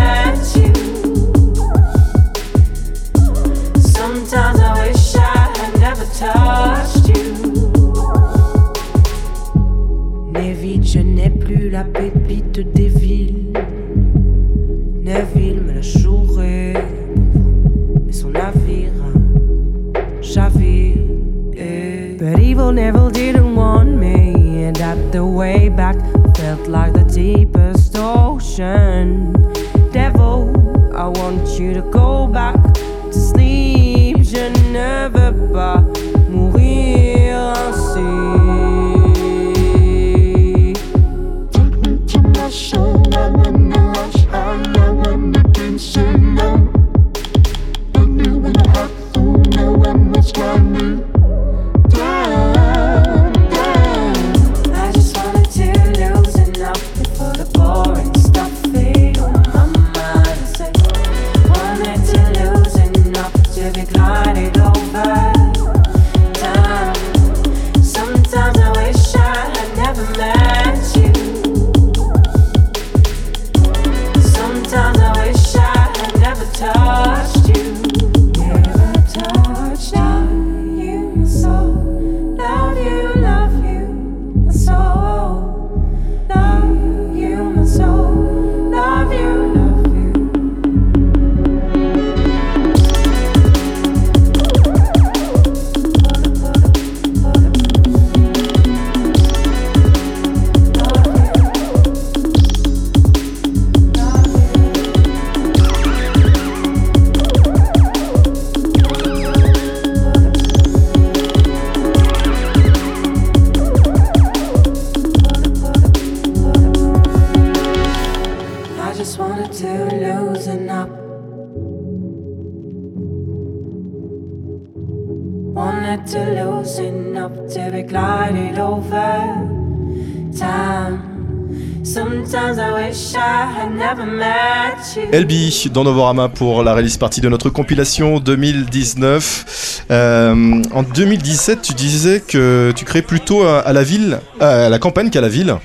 I 133.88 133.91
had 133.91 133.97
never 133.99 134.11
met 134.17 134.97
you. 134.97 135.03
LB 135.21 135.71
dans 135.71 135.85
Novorama 135.85 136.27
pour 136.27 136.61
la 136.61 136.73
release 136.73 136.97
partie 136.97 137.21
de 137.21 137.29
notre 137.29 137.49
compilation 137.49 138.19
2019. 138.19 139.85
Euh, 139.91 140.61
en 140.73 140.83
2017, 140.83 141.61
tu 141.61 141.73
disais 141.73 142.19
que 142.19 142.73
tu 142.75 142.83
créais 142.83 143.01
plutôt 143.01 143.43
à, 143.43 143.59
à 143.61 143.71
la 143.71 143.83
ville, 143.83 144.19
à 144.41 144.67
la 144.67 144.77
campagne 144.79 145.09
qu'à 145.09 145.21
la 145.21 145.29
ville. 145.29 145.55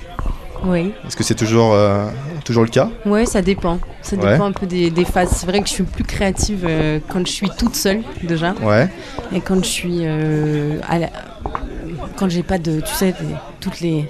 Oui. 0.64 0.92
Est-ce 1.04 1.16
que 1.16 1.24
c'est 1.24 1.34
toujours, 1.34 1.72
euh, 1.74 2.06
toujours 2.44 2.62
le 2.62 2.68
cas? 2.68 2.90
Ouais, 3.04 3.26
ça 3.26 3.42
dépend. 3.42 3.80
Ça 4.02 4.14
Ouais. 4.14 4.30
dépend 4.34 4.44
un 4.44 4.52
peu 4.52 4.66
des, 4.66 4.90
des 4.90 5.04
phases. 5.04 5.30
C'est 5.32 5.46
vrai 5.46 5.60
que 5.60 5.66
je 5.68 5.72
suis 5.72 5.82
plus 5.82 6.04
créative 6.04 6.64
euh, 6.68 7.00
quand 7.08 7.26
je 7.26 7.32
suis 7.32 7.50
toute 7.58 7.74
seule 7.74 8.02
déjà, 8.22 8.54
Ouais. 8.62 8.88
et 9.34 9.40
quand 9.40 9.56
je 9.64 9.68
suis 9.68 10.02
euh, 10.02 10.78
à 10.88 11.00
la- 11.00 11.10
quand 12.16 12.28
j'ai 12.28 12.44
pas 12.44 12.58
de, 12.58 12.80
tu 12.80 12.94
sais, 12.94 13.14
toutes 13.58 13.80
les, 13.80 14.08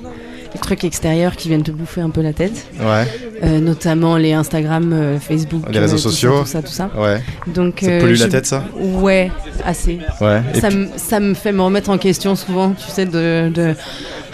les 0.54 0.60
trucs 0.60 0.84
extérieurs 0.84 1.36
qui 1.36 1.48
viennent 1.48 1.62
te 1.62 1.70
bouffer 1.70 2.00
un 2.02 2.10
peu 2.10 2.20
la 2.22 2.32
tête, 2.32 2.66
Ouais. 2.80 3.06
Euh, 3.44 3.58
notamment 3.58 4.16
les 4.16 4.32
Instagram, 4.34 4.92
euh, 4.92 5.18
Facebook, 5.18 5.62
Les 5.70 5.80
réseaux 5.80 5.96
tout 5.96 6.02
ça, 6.02 6.08
sociaux. 6.10 6.40
tout 6.42 6.46
ça, 6.46 6.62
tout 6.62 6.70
ça. 6.70 6.90
Ouais. 6.96 7.20
Donc 7.48 7.78
Ça 7.80 7.86
te 7.86 7.90
euh, 7.92 8.00
pollue 8.00 8.16
la 8.18 8.28
tête, 8.28 8.46
ça 8.46 8.64
Ouais, 8.78 9.32
assez. 9.64 9.98
Ouais. 10.20 10.42
Ça 10.60 10.68
puis- 10.68 10.76
me, 10.76 10.88
ça 10.96 11.18
me 11.20 11.34
fait 11.34 11.50
me 11.52 11.62
remettre 11.62 11.90
en 11.90 11.98
question 11.98 12.36
souvent, 12.36 12.70
tu 12.70 12.88
sais, 12.90 13.04
de, 13.04 13.50
de 13.52 13.74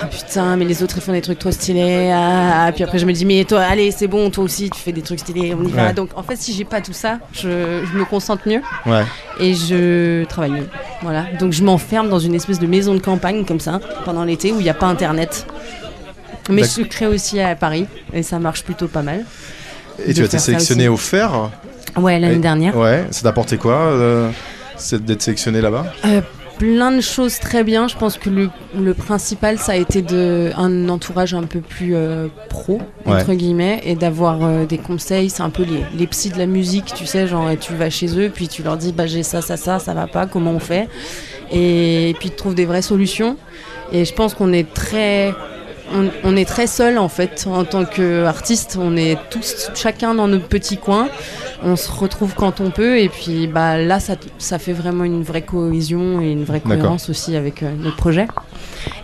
ah 0.00 0.06
putain, 0.06 0.56
mais 0.56 0.64
les 0.66 0.82
autres 0.82 0.94
ils 0.98 1.02
font 1.02 1.12
des 1.12 1.22
trucs 1.22 1.38
trop 1.38 1.50
stylés. 1.50 2.10
Ah, 2.12 2.66
ah. 2.66 2.72
puis 2.72 2.84
après 2.84 2.98
je 2.98 3.06
me 3.06 3.12
dis, 3.12 3.24
mais 3.24 3.44
toi, 3.44 3.60
allez, 3.62 3.90
c'est 3.92 4.06
bon, 4.08 4.28
toi 4.30 4.44
aussi 4.44 4.68
tu 4.70 4.78
fais 4.80 4.92
des 4.92 5.00
trucs 5.02 5.20
stylés, 5.20 5.54
on 5.58 5.64
y 5.66 5.70
va. 5.70 5.86
Ouais. 5.86 5.92
Donc 5.94 6.10
en 6.14 6.22
fait, 6.22 6.36
si 6.36 6.52
j'ai 6.52 6.64
pas 6.64 6.80
tout 6.82 6.92
ça, 6.92 7.18
je, 7.32 7.48
je 7.90 7.98
me 7.98 8.04
concentre 8.04 8.46
mieux 8.46 8.60
ouais. 8.86 9.04
et 9.40 9.54
je 9.54 10.24
travaille 10.26 10.50
mieux. 10.52 10.68
Voilà. 11.02 11.24
Donc 11.40 11.52
je 11.52 11.62
m'enferme 11.64 12.08
dans 12.10 12.18
une 12.18 12.34
espèce 12.34 12.58
de 12.58 12.66
maison 12.66 12.92
de 12.94 13.00
campagne 13.00 13.44
comme 13.46 13.60
ça 13.60 13.80
pendant 14.04 14.24
l'été 14.24 14.52
où 14.52 14.58
il 14.60 14.64
n'y 14.64 14.70
a 14.70 14.74
pas 14.74 14.86
internet. 14.86 15.46
Mais 16.48 16.62
crée 16.88 17.06
aussi 17.06 17.40
à 17.40 17.54
Paris 17.56 17.86
et 18.12 18.22
ça 18.22 18.38
marche 18.38 18.62
plutôt 18.64 18.88
pas 18.88 19.02
mal. 19.02 19.24
Et 20.06 20.14
tu 20.14 20.22
as 20.22 20.26
été 20.26 20.38
sélectionné 20.38 20.88
au 20.88 20.96
fer 20.96 21.50
Ouais, 21.96 22.18
l'année 22.20 22.34
Et- 22.36 22.38
dernière. 22.38 22.76
Ouais. 22.76 23.04
Ça 23.10 23.22
t'a 23.22 23.30
apporté 23.30 23.56
quoi 23.56 23.74
euh, 23.74 24.30
c'est 24.76 25.04
d'être 25.04 25.22
sélectionné 25.22 25.60
là-bas 25.60 25.86
Euh, 26.04 26.20
plein 26.58 26.92
de 26.92 27.00
choses 27.00 27.38
très 27.40 27.64
bien. 27.64 27.88
Je 27.88 27.96
pense 27.96 28.16
que 28.18 28.30
le, 28.30 28.50
le 28.78 28.94
principal, 28.94 29.58
ça 29.58 29.72
a 29.72 29.76
été 29.76 30.02
de, 30.02 30.50
un 30.56 30.88
entourage 30.88 31.34
un 31.34 31.42
peu 31.42 31.60
plus 31.60 31.94
euh, 31.96 32.28
pro, 32.48 32.80
Ouais. 33.06 33.14
entre 33.14 33.34
guillemets, 33.34 33.80
et 33.84 33.94
d'avoir 33.96 34.38
euh, 34.44 34.64
des 34.66 34.78
conseils. 34.78 35.30
C'est 35.30 35.42
un 35.42 35.50
peu 35.50 35.64
les, 35.64 35.82
les 35.98 36.06
psys 36.06 36.30
de 36.30 36.38
la 36.38 36.46
musique, 36.46 36.92
tu 36.94 37.06
sais, 37.06 37.26
genre, 37.26 37.50
et 37.50 37.56
tu 37.56 37.74
vas 37.74 37.90
chez 37.90 38.18
eux, 38.20 38.30
puis 38.32 38.46
tu 38.48 38.62
leur 38.62 38.76
dis, 38.76 38.92
bah, 38.92 39.06
j'ai 39.06 39.22
ça, 39.24 39.40
ça, 39.42 39.56
ça, 39.56 39.78
ça 39.80 39.94
va 39.94 40.06
pas, 40.06 40.26
comment 40.26 40.52
on 40.52 40.58
fait? 40.60 40.88
Et, 41.50 42.14
puis 42.20 42.28
ils 42.28 42.32
te 42.32 42.36
trouvent 42.36 42.54
des 42.54 42.66
vraies 42.66 42.82
solutions. 42.82 43.36
Et 43.92 44.04
je 44.04 44.12
pense 44.12 44.34
qu'on 44.34 44.52
est 44.52 44.72
très. 44.74 45.32
On, 45.94 46.10
on 46.24 46.36
est 46.36 46.44
très 46.44 46.66
seul 46.66 46.98
en 46.98 47.08
fait 47.08 47.46
en 47.50 47.64
tant 47.64 47.84
qu'artiste. 47.84 48.78
On 48.80 48.96
est 48.96 49.18
tous 49.30 49.70
chacun 49.74 50.14
dans 50.14 50.28
notre 50.28 50.46
petit 50.46 50.76
coin. 50.76 51.08
On 51.62 51.76
se 51.76 51.90
retrouve 51.90 52.34
quand 52.34 52.60
on 52.60 52.70
peut 52.70 52.98
et 52.98 53.08
puis 53.08 53.46
bah 53.46 53.78
là 53.78 53.98
ça, 53.98 54.14
ça 54.38 54.58
fait 54.58 54.72
vraiment 54.72 55.04
une 55.04 55.22
vraie 55.22 55.42
cohésion 55.42 56.20
et 56.20 56.30
une 56.30 56.44
vraie 56.44 56.60
cohérence 56.60 57.10
aussi 57.10 57.34
avec 57.36 57.62
euh, 57.62 57.72
notre 57.76 57.96
projet. 57.96 58.28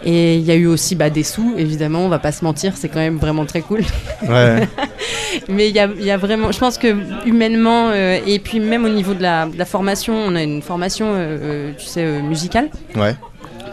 Et 0.05 0.37
il 0.37 0.43
y 0.43 0.51
a 0.51 0.55
eu 0.55 0.67
aussi 0.67 0.95
bah, 0.95 1.11
des 1.11 1.23
sous 1.23 1.55
évidemment. 1.57 2.01
On 2.01 2.09
va 2.09 2.19
pas 2.19 2.33
se 2.33 2.45
mentir, 2.45 2.77
c'est 2.77 2.89
quand 2.89 3.01
même 3.01 3.17
vraiment 3.17 3.45
très 3.47 3.63
cool. 3.63 3.83
Ouais. 4.29 4.69
Mais 5.49 5.69
il 5.69 5.75
y 5.75 5.81
a, 5.81 5.89
il 5.99 6.05
y 6.05 6.11
a 6.11 6.17
vraiment, 6.17 6.53
je 6.53 6.59
pense 6.59 6.79
que 6.79 6.97
humainement 7.27 7.89
euh, 7.91 8.19
et 8.27 8.39
puis 8.39 8.61
même 8.61 8.85
au 8.85 8.89
niveau 8.89 9.15
de 9.15 9.23
la, 9.23 9.47
de 9.47 9.59
la 9.59 9.65
formation, 9.65 10.15
on 10.15 10.35
a 10.37 10.43
une 10.43 10.63
formation, 10.63 11.07
euh, 11.09 11.39
euh, 11.41 11.73
tu 11.77 11.87
sais, 11.87 12.23
musicale 12.23 12.69
Ouais. 12.95 13.17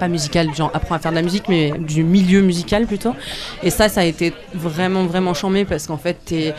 Pas 0.02 0.08
musical, 0.08 0.54
genre 0.56 0.72
apprends 0.74 0.95
à 0.95 0.99
faire 0.99 1.12
de 1.12 1.16
la 1.18 1.22
musique, 1.22 1.47
mais 1.47 1.72
du 1.78 2.04
milieu 2.04 2.41
musical 2.41 2.88
plutôt. 2.88 3.14
Et 3.62 3.70
ça, 3.70 3.88
ça 3.88 4.02
a 4.02 4.04
été 4.04 4.34
vraiment, 4.54 5.06
vraiment 5.06 5.36
chambé 5.36 5.64
parce 5.64 5.86
qu'en 5.86 5.97
fait, 5.97 6.18
t'es, 6.26 6.56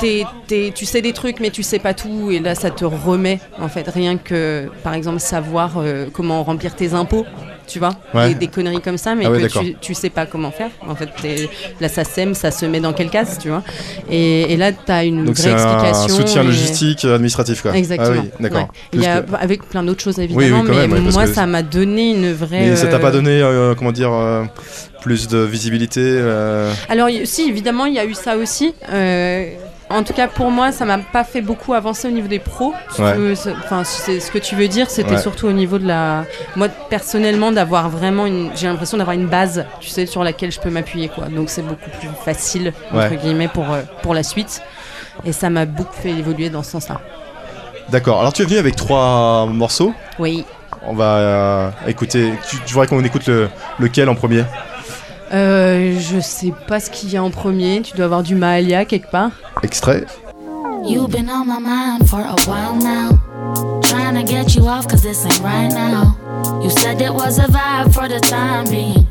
t'es- 0.00 0.24
t'es- 0.46 0.72
tu 0.74 0.86
sais 0.86 1.02
des 1.02 1.12
trucs, 1.12 1.40
mais 1.40 1.50
tu 1.50 1.62
sais 1.62 1.78
pas 1.78 1.92
tout. 1.92 2.30
Et 2.30 2.38
là, 2.38 2.54
ça 2.54 2.70
te 2.70 2.84
remet, 2.86 3.38
en 3.60 3.68
fait, 3.68 3.86
rien 3.88 4.16
que, 4.16 4.70
par 4.82 4.94
exemple, 4.94 5.20
savoir 5.20 5.74
euh, 5.76 6.06
comment 6.10 6.42
remplir 6.42 6.74
tes 6.74 6.94
impôts. 6.94 7.26
Tu 7.66 7.78
vois, 7.78 7.90
Ouais. 8.14 8.28
des, 8.28 8.34
des 8.34 8.46
conneries 8.48 8.80
comme 8.80 8.98
ça, 8.98 9.14
mais 9.14 9.24
Ah 9.26 9.30
ouais, 9.30 9.42
que 9.42 9.46
tu, 9.58 9.74
tu 9.80 9.94
sais 9.94 10.10
pas 10.10 10.26
comment 10.26 10.50
faire. 10.50 10.70
En 10.86 10.94
fait, 10.94 11.08
là, 11.80 11.88
ça 11.88 12.04
sème, 12.04 12.34
ça 12.34 12.50
se 12.50 12.64
met 12.66 12.80
dans 12.80 12.92
quelle 12.92 13.10
case, 13.10 13.38
tu 13.40 13.48
vois. 13.48 13.62
Et, 14.10 14.52
et 14.52 14.56
là, 14.56 14.72
tu 14.72 14.92
as 14.92 15.04
une 15.04 15.24
Donc 15.24 15.36
vraie 15.36 15.50
c'est 15.50 15.52
un 15.54 15.78
explication. 15.84 16.16
soutien 16.16 16.42
et- 16.42 16.46
logistique 16.46 17.04
euh, 17.04 17.14
administratif 17.14 17.62
quoi. 17.62 17.76
Exactement. 17.76 18.10
Ah 18.18 18.22
oui, 18.22 18.30
d'accord. 18.40 18.68
ouais. 18.94 19.00
Que- 19.00 19.34
avec 19.40 19.62
plein 19.68 19.82
d'autres 19.82 20.02
choses 20.02 20.18
évidemment, 20.18 20.62
quand 20.64 20.74
mais 20.74 20.86
même, 20.88 21.10
moi 21.10 21.24
que- 21.26 21.32
ça 21.34 21.46
m'a 21.46 21.62
donné 21.62 22.10
une 22.12 22.32
vraie. 22.32 22.70
Mais 22.70 22.76
ça 22.76 22.86
t'a 22.86 22.98
pas 22.98 23.08
euh, 23.08 23.12
donné 23.12 23.40
euh, 23.42 23.74
comment 23.74 23.92
dire 23.92 24.12
euh, 24.12 24.44
plus 25.02 25.28
de 25.28 25.38
visibilité 25.38 26.00
euh, 26.02 26.72
Alors 26.88 27.08
si 27.24 27.48
évidemment 27.48 27.86
il 27.86 27.94
y 27.94 27.98
a 27.98 28.04
eu 28.04 28.14
ça 28.14 28.36
aussi. 28.36 28.74
Euh, 28.92 29.50
en 29.88 30.02
tout 30.02 30.12
cas 30.12 30.26
pour 30.28 30.50
moi 30.50 30.72
ça 30.72 30.84
m'a 30.84 30.98
pas 30.98 31.22
fait 31.24 31.40
beaucoup 31.40 31.72
avancer 31.74 32.08
au 32.08 32.10
niveau 32.10 32.28
des 32.28 32.38
pros. 32.38 32.74
Ouais. 32.98 33.34
c'est- 33.36 33.52
Enfin 33.64 33.84
c'est 33.84 34.20
ce 34.20 34.30
que 34.30 34.38
tu 34.38 34.54
veux 34.56 34.68
dire 34.68 34.90
c'était 34.90 35.12
Ouais. 35.12 35.18
surtout 35.18 35.46
au 35.46 35.52
niveau 35.52 35.78
de 35.78 35.86
la. 35.86 36.24
Moi 36.56 36.68
personnellement 36.68 37.52
d'avoir 37.52 37.88
vraiment 37.88 38.26
une. 38.26 38.50
J'ai 38.56 38.66
l'impression 38.66 38.98
d'avoir 38.98 39.14
une 39.14 39.26
base 39.26 39.64
tu 39.80 39.88
sais 39.88 40.06
sur 40.06 40.24
laquelle 40.24 40.50
je 40.52 40.60
peux 40.60 40.70
m'appuyer 40.70 41.08
quoi. 41.08 41.26
Donc 41.26 41.50
c'est 41.50 41.62
beaucoup 41.62 41.90
plus 42.00 42.08
facile 42.24 42.72
entre 42.92 43.10
Ouais. 43.10 43.16
guillemets 43.16 43.48
pour 43.48 43.70
euh, 43.72 43.82
pour 44.02 44.12
la 44.14 44.22
suite. 44.22 44.62
Et 45.24 45.32
ça 45.32 45.48
m'a 45.50 45.64
beaucoup 45.66 45.94
fait 45.94 46.10
évoluer 46.10 46.50
dans 46.50 46.62
ce 46.62 46.72
sens-là. 46.72 47.00
D'accord. 47.88 48.18
Alors 48.20 48.32
tu 48.32 48.42
es 48.42 48.44
venu 48.44 48.58
avec 48.58 48.76
trois 48.76 49.46
morceaux. 49.46 49.94
Oui. 50.18 50.44
On 50.88 50.94
va 50.94 51.04
euh, 51.16 51.70
écouter. 51.86 52.32
Tu, 52.50 52.56
tu 52.64 52.72
voudrais 52.74 52.86
qu'on 52.86 53.02
écoute 53.04 53.26
le, 53.26 53.48
lequel 53.78 54.08
en 54.08 54.14
premier? 54.14 54.44
Euh, 55.32 55.98
je 55.98 56.20
sais 56.20 56.52
pas 56.68 56.80
ce 56.80 56.90
qu'il 56.90 57.10
y 57.10 57.16
a 57.16 57.22
en 57.22 57.30
premier. 57.30 57.82
Tu 57.82 57.96
dois 57.96 58.04
avoir 58.06 58.22
du 58.22 58.34
Mahalia 58.34 58.84
quelque 58.84 59.10
part. 59.10 59.30
Extrait. 59.62 60.04
You've 60.84 61.10
been 61.10 61.28
on 61.28 61.46
my 61.46 61.58
mind 61.58 62.08
for 62.08 62.20
a 62.20 62.36
while 62.46 62.76
now. 62.76 63.18
Trying 63.82 64.14
to 64.14 64.22
get 64.22 64.54
you 64.54 64.68
off, 64.68 64.86
cause 64.86 65.02
this 65.02 65.24
ain't 65.24 65.40
right 65.42 65.72
now. 65.72 66.16
You 66.62 66.70
said 66.70 67.00
it 67.00 67.12
was 67.12 67.38
a 67.38 67.48
vibe 67.48 67.92
for 67.92 68.08
the 68.08 68.20
time 68.20 68.66
being. 68.70 69.06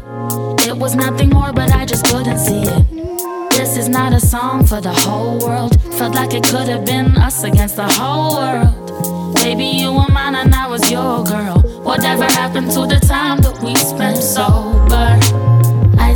It 0.66 0.78
was 0.78 0.96
nothing 0.96 1.30
more, 1.30 1.52
but 1.52 1.72
I 1.74 1.86
just 1.86 2.06
couldn't 2.06 2.38
see 2.40 2.62
it. 2.64 3.50
This 3.52 3.78
is 3.78 3.90
not 3.90 4.14
a 4.14 4.20
song 4.20 4.66
for 4.66 4.80
the 4.80 4.94
whole 4.94 5.40
world. 5.40 5.80
Felt 5.96 6.16
like 6.16 6.34
it 6.34 6.44
could 6.44 6.68
have 6.70 6.86
been 6.86 7.18
us 7.18 7.44
against 7.44 7.76
the 7.76 7.88
whole 7.88 8.38
world. 8.38 9.36
Maybe 9.44 9.66
you 9.66 9.92
were 9.92 10.08
mine 10.10 10.36
and 10.36 10.54
I 10.56 10.68
was 10.68 10.90
your 10.90 11.24
girl. 11.24 11.60
Whatever 11.84 12.24
happened 12.24 12.72
to 12.72 12.86
the 12.88 13.00
time 13.06 13.40
that 13.40 13.62
we 13.62 13.76
spent 13.76 14.18
sober? 14.18 15.55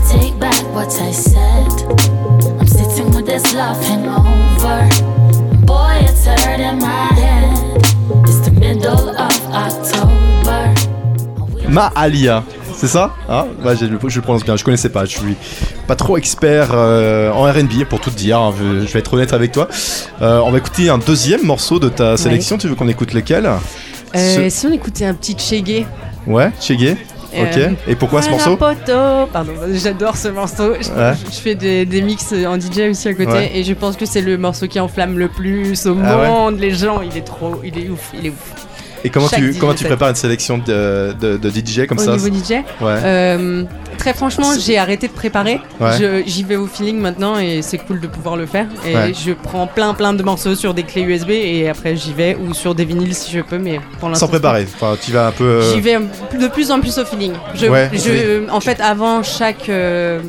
Take 0.09 0.37
back 0.39 0.55
what 0.73 0.87
I 1.01 1.11
said. 1.11 1.71
I'm 2.59 2.67
sitting 2.67 3.11
with 3.15 3.25
this 3.25 3.53
love 3.53 3.77
hangover. 3.85 4.89
Boy, 5.65 5.99
it's 6.01 6.25
hurting 6.25 6.79
my 6.79 7.07
head. 7.13 7.77
It's 8.27 8.39
the 8.41 8.51
middle 8.51 9.09
of 9.09 9.31
October. 9.53 10.73
Maalia. 11.69 12.43
C'est 12.75 12.87
ça? 12.87 13.13
Hein 13.27 13.47
ouais, 13.65 13.75
je, 13.75 13.85
je 14.07 14.15
le 14.15 14.21
prononce 14.21 14.43
bien, 14.45 14.55
je 14.55 14.63
connaissais 14.63 14.87
pas, 14.87 15.03
je 15.03 15.17
suis 15.19 15.35
pas 15.85 15.97
trop 15.97 16.15
expert 16.17 16.69
euh, 16.73 17.29
en 17.33 17.43
RB 17.43 17.83
pour 17.89 17.99
tout 17.99 18.09
te 18.09 18.15
dire, 18.15 18.39
hein, 18.39 18.53
je, 18.57 18.85
je 18.87 18.93
vais 18.93 18.99
être 18.99 19.13
honnête 19.13 19.33
avec 19.33 19.51
toi. 19.51 19.67
Euh, 20.21 20.39
on 20.45 20.49
va 20.51 20.59
écouter 20.59 20.89
un 20.89 20.97
deuxième 20.97 21.43
morceau 21.43 21.77
de 21.79 21.89
ta 21.89 22.15
sélection, 22.15 22.57
tu 22.57 22.69
veux 22.69 22.75
qu'on 22.75 22.87
écoute 22.87 23.13
lequel? 23.13 23.45
Euh, 23.45 23.57
Ce- 24.13 24.49
Si 24.49 24.65
on 24.65 24.71
écoutait 24.71 25.05
un 25.05 25.13
petit 25.13 25.35
Chege. 25.37 25.85
Ouais, 26.25 26.51
Chege 26.61 26.95
Ok, 27.33 27.57
Euh, 27.57 27.69
et 27.87 27.95
pourquoi 27.95 28.21
ce 28.21 28.29
morceau 28.29 28.55
poto. 28.57 29.27
Pardon, 29.31 29.51
j'adore 29.73 30.15
ce 30.17 30.29
morceau. 30.29 30.73
Je, 30.81 30.89
Ouais. 30.89 31.13
je 31.31 31.35
fais 31.39 31.55
des, 31.55 31.85
des 31.85 32.01
mix 32.01 32.33
en 32.33 32.59
DJ 32.59 32.89
aussi 32.91 33.07
à 33.07 33.13
côté 33.13 33.31
Ouais. 33.31 33.51
et 33.53 33.63
je 33.63 33.73
pense 33.73 33.95
que 33.97 34.05
c'est 34.05 34.21
le 34.21 34.37
morceau 34.37 34.67
qui 34.67 34.79
enflamme 34.79 35.17
le 35.19 35.27
plus 35.27 35.85
au 35.85 35.95
Ah 36.03 36.17
ouais 36.17 36.27
monde. 36.27 36.59
Les 36.59 36.71
gens, 36.71 37.01
il 37.01 37.15
est 37.17 37.21
trop, 37.25 37.61
il 37.63 37.77
est 37.77 37.89
ouf, 37.89 38.09
il 38.19 38.25
est 38.27 38.29
ouf. 38.29 38.53
Et 39.03 39.09
comment 39.09 39.27
Chaque 39.29 39.39
tu, 39.39 39.53
DJ 39.53 39.59
comment 39.59 39.71
tu 39.73 39.79
set. 39.79 39.87
prépares 39.87 40.09
une 40.09 40.15
sélection 40.15 40.57
de, 40.57 41.13
de, 41.19 41.37
de 41.37 41.49
DJ 41.49 41.85
comme 41.87 41.99
au 41.99 42.03
ça 42.03 42.11
niveau 42.17 42.27
DJ, 42.27 42.51
Ouais. 42.51 42.63
euh, 43.03 43.63
très 43.99 44.13
franchement, 44.13 44.47
j'ai 44.59 44.77
arrêté 44.79 45.07
de 45.07 45.13
préparer. 45.13 45.59
Ouais. 45.79 46.23
J'y 46.25 46.43
vais 46.43 46.55
au 46.55 46.65
feeling 46.65 46.99
maintenant 46.99 47.37
et 47.37 47.61
c'est 47.61 47.77
cool 47.77 47.99
de 47.99 48.07
pouvoir 48.07 48.35
le 48.35 48.45
faire. 48.47 48.65
Et 48.87 48.95
Ouais. 48.95 49.13
je 49.13 49.33
prends 49.33 49.67
plein 49.67 49.93
plein 49.93 50.13
de 50.13 50.23
morceaux 50.23 50.55
sur 50.55 50.73
des 50.73 50.83
clés 50.83 51.01
USB 51.03 51.29
et 51.29 51.69
après 51.69 51.95
j'y 51.95 52.13
vais 52.13 52.35
ou 52.35 52.53
sur 52.55 52.73
des 52.73 52.85
vinyles 52.85 53.13
si 53.13 53.31
je 53.31 53.41
peux, 53.41 53.59
mais 53.59 53.79
pour 53.99 54.09
l'instant. 54.09 54.25
Sans 54.25 54.29
préparer, 54.31 54.65
enfin 54.73 54.97
tu 54.99 55.11
vas 55.11 55.27
un 55.27 55.31
peu... 55.31 55.43
euh, 55.43 55.73
J'y 55.73 55.81
vais 55.81 55.97
de 56.39 56.47
plus 56.47 56.71
en 56.71 56.79
plus 56.79 56.97
au 56.97 57.05
feeling. 57.05 57.33
Je, 57.53 57.67
Ouais, 57.67 57.91
je- 57.93 58.49
en 58.49 58.59
fait, 58.61 58.79
avant 58.81 59.21
chaque, 59.21 59.69
euh, 59.69 60.19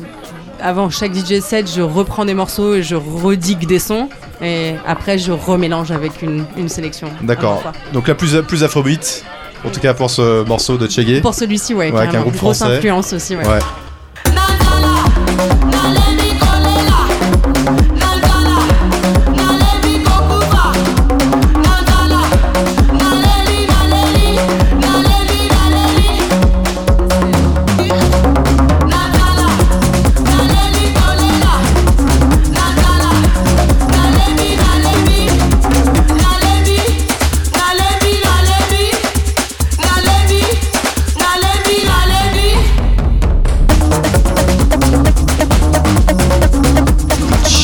avant 0.61 0.89
chaque 0.91 1.13
DJ 1.15 1.39
set, 1.39 1.71
je 1.73 1.81
reprends 1.81 2.25
des 2.25 2.35
morceaux 2.35 2.75
et 2.75 2.83
je 2.83 2.95
redigue 2.95 3.65
des 3.65 3.79
sons. 3.79 4.09
Et 4.43 4.73
après, 4.87 5.17
je 5.19 5.31
remélange 5.31 5.91
avec 5.91 6.21
une, 6.23 6.45
une 6.57 6.67
sélection. 6.69 7.07
D'accord. 7.21 7.61
Donc 7.93 8.07
là 8.07 8.15
plus, 8.15 8.41
plus 8.47 8.63
afrobeat, 8.63 9.23
en 9.65 9.69
tout 9.69 9.79
cas 9.79 9.93
pour 9.93 10.09
ce 10.09 10.43
morceau 10.45 10.77
de 10.77 10.87
Chege. 10.87 11.21
Pour 11.21 11.33
celui-ci, 11.33 11.73
ouais. 11.73 11.91
Ouais, 11.91 11.99
avec 12.01 12.15
un 12.15 12.21
groupe 12.21 12.35
Grosse 12.35 12.57
français. 12.57 12.77
influence 12.77 13.13
aussi, 13.13 13.35
ouais. 13.35 13.45
Ouais. 13.47 13.59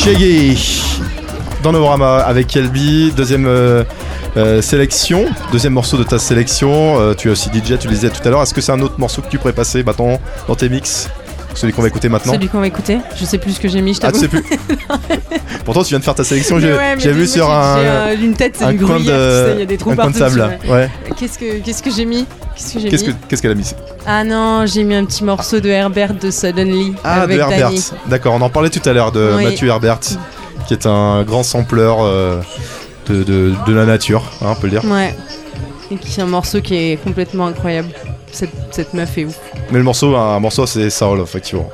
Chege 0.07 0.81
dans 1.63 1.73
Novorama 1.73 2.19
avec 2.19 2.47
Kelby, 2.47 3.11
deuxième 3.11 3.45
euh, 3.45 3.83
euh, 4.37 4.61
sélection, 4.61 5.25
deuxième 5.51 5.73
morceau 5.73 5.97
de 5.97 6.03
ta 6.03 6.17
sélection. 6.17 6.97
Euh, 6.97 7.13
tu 7.13 7.27
es 7.27 7.31
aussi 7.31 7.49
DJ, 7.49 7.77
tu 7.77 7.89
le 7.89 7.93
disais 7.93 8.09
tout 8.09 8.25
à 8.25 8.29
l'heure. 8.29 8.41
Est-ce 8.41 8.53
que 8.53 8.61
c'est 8.61 8.71
un 8.71 8.79
autre 8.79 8.97
morceau 8.99 9.21
que 9.21 9.27
tu 9.27 9.37
pourrais 9.37 9.51
passer 9.51 9.83
maintenant 9.83 10.21
dans 10.47 10.55
tes 10.55 10.69
mix? 10.69 11.09
Celui 11.57 11.73
qu'on 11.73 11.81
va 11.81 11.87
écouter 11.87 12.07
maintenant 12.07 12.33
Celui 12.33 12.47
qu'on 12.49 12.59
va 12.59 12.67
écouter, 12.67 12.99
je 13.19 13.25
sais 13.25 13.37
plus 13.39 13.53
ce 13.53 13.59
que 13.59 13.67
j'ai 13.67 13.81
mis, 13.81 13.93
je 13.95 13.99
Ah, 14.03 14.11
tu 14.11 14.19
sais 14.19 14.27
plus 14.27 14.43
Pourtant, 15.65 15.83
tu 15.83 15.89
viens 15.89 15.99
de 15.99 16.03
faire 16.03 16.15
ta 16.15 16.23
sélection. 16.23 16.59
J'ai 16.59 16.71
ouais, 16.73 16.95
vu 16.95 17.13
moi, 17.15 17.25
sur 17.27 17.47
j'ai- 17.47 17.87
un, 17.87 18.21
une 18.21 18.33
tête, 18.35 18.57
un 18.61 18.75
coin 18.77 18.95
gruyère, 18.97 18.99
tu 18.99 19.07
sais, 19.09 19.51
il 19.51 19.53
y 19.53 19.57
de, 19.57 19.61
a 19.61 19.65
des 19.65 19.77
trous 19.77 19.91
un 19.91 19.95
coin 19.95 20.07
de 20.11 20.17
partout 20.19 20.35
sable. 20.37 20.57
dessus, 20.61 20.71
Ouais. 20.71 20.89
Qu'est-ce 21.19 21.37
que 21.39 21.59
qu'est-ce 21.59 21.83
que 21.83 21.89
j'ai 21.91 22.05
mis? 22.05 22.25
Qu'est-ce 22.55 23.03
que 23.03 23.11
j'ai 23.31 23.37
qu'elle 23.37 23.51
a 23.51 23.55
mis? 23.55 23.71
Ah 24.05 24.23
non, 24.23 24.65
j'ai 24.65 24.83
mis 24.83 24.95
un 24.95 25.05
petit 25.05 25.23
morceau 25.23 25.59
de 25.59 25.67
Herbert 25.69 26.13
de 26.13 26.29
Suddenly 26.31 26.93
Ah, 27.03 27.21
avec 27.23 27.37
de 27.37 27.41
Herbert. 27.41 27.71
D'accord, 28.07 28.35
on 28.35 28.41
en 28.41 28.49
parlait 28.49 28.69
tout 28.69 28.87
à 28.87 28.93
l'heure 28.93 29.11
de 29.11 29.33
Oui. 29.37 29.43
Mathieu 29.43 29.67
Herbert, 29.67 29.99
qui 30.67 30.73
est 30.73 30.85
un 30.85 31.23
grand 31.23 31.43
sampleur 31.43 31.97
euh, 32.01 32.39
de, 33.07 33.23
de- 33.23 33.53
de 33.65 33.73
la 33.73 33.85
nature, 33.85 34.23
hein, 34.41 34.49
on 34.51 34.55
peut 34.55 34.67
le 34.67 34.79
dire. 34.79 34.85
Ouais. 34.85 35.15
Et 35.91 35.95
qui 35.95 36.19
est 36.19 36.23
un 36.23 36.27
morceau 36.27 36.61
qui 36.61 36.75
est 36.75 37.03
complètement 37.03 37.47
incroyable. 37.47 37.89
Cette, 38.31 38.49
cette 38.71 38.93
meuf 38.93 39.17
est 39.17 39.25
ouf. 39.25 39.39
Mais 39.71 39.77
le 39.77 39.83
morceau, 39.83 40.15
un 40.15 40.39
morceau, 40.39 40.65
c'est 40.65 40.89
Soul, 40.89 41.21
effectivement. 41.21 41.69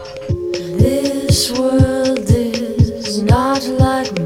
This 0.77 1.51
world 1.57 2.29
is 2.29 3.21
not 3.23 3.61
like 3.79 4.22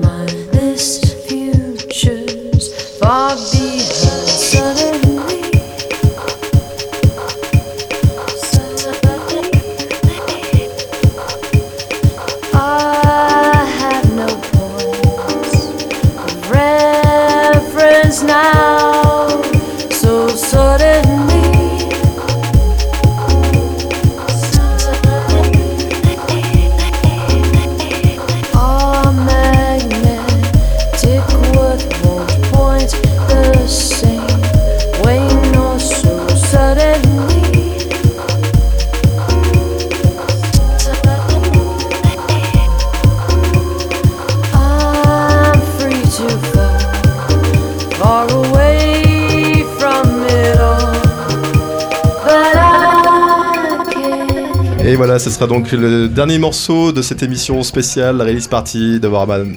sera 55.38 55.46
donc 55.48 55.72
le 55.72 56.08
dernier 56.08 56.40
morceau 56.40 56.92
de 56.92 57.04
cette 57.04 57.22
émission 57.22 57.62
spéciale, 57.62 58.18
la 58.18 58.24
release 58.24 58.48
party 58.48 59.00
de 59.00 59.08
Warman 59.08 59.56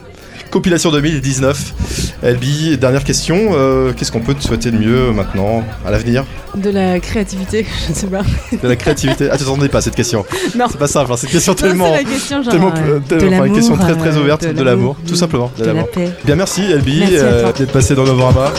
compilation 0.51 0.91
2019. 0.91 2.19
Elbi, 2.23 2.77
dernière 2.77 3.05
question, 3.05 3.37
euh, 3.53 3.93
qu'est-ce 3.93 4.11
qu'on 4.13 4.21
peut 4.21 4.35
te 4.35 4.43
souhaiter 4.43 4.73
de 4.73 4.77
mieux 4.77 5.13
maintenant, 5.13 5.63
à 5.87 5.91
l'avenir? 5.93 6.25
De 6.57 6.71
la 6.71 6.99
créativité, 6.99 7.65
je 7.87 7.91
ne 7.93 7.95
sais 7.95 8.09
pas. 8.09 8.23
De 8.61 8.69
la 8.69 8.75
créativité 8.77 9.29
Ah, 9.31 9.39
tu 9.39 9.45
t'attendais 9.45 9.69
pas 9.69 9.79
à 9.79 9.83
cette 9.83 9.95
question 9.95 10.27
Non. 10.59 10.67
C'est 10.69 10.79
pas 10.79 10.89
simple, 10.89 11.13
hein, 11.13 11.17
cette 11.17 11.31
question 11.31 11.55
tellement... 11.55 11.95
c'est 11.95 12.03
la 12.03 12.11
question, 12.11 12.43
genre, 12.43 12.53
Tellement, 12.53 12.75
euh, 12.77 12.99
tellement- 13.09 13.37
enfin, 13.37 13.45
une 13.45 13.55
question 13.55 13.77
très 13.77 13.95
très 13.95 14.17
euh, 14.17 14.21
ouverte, 14.21 14.45
de 14.45 14.63
l'amour, 14.63 14.97
tout 15.07 15.15
simplement, 15.15 15.51
de 15.57 15.65
De 15.65 15.71
la 15.71 15.85
paix. 15.85 16.11
Bien 16.25 16.35
merci 16.35 16.63
Elbi 16.63 17.05
euh, 17.13 17.53
d'être 17.53 17.73
passé 17.73 17.95
dans 17.95 18.05
Novorama. 18.05 18.53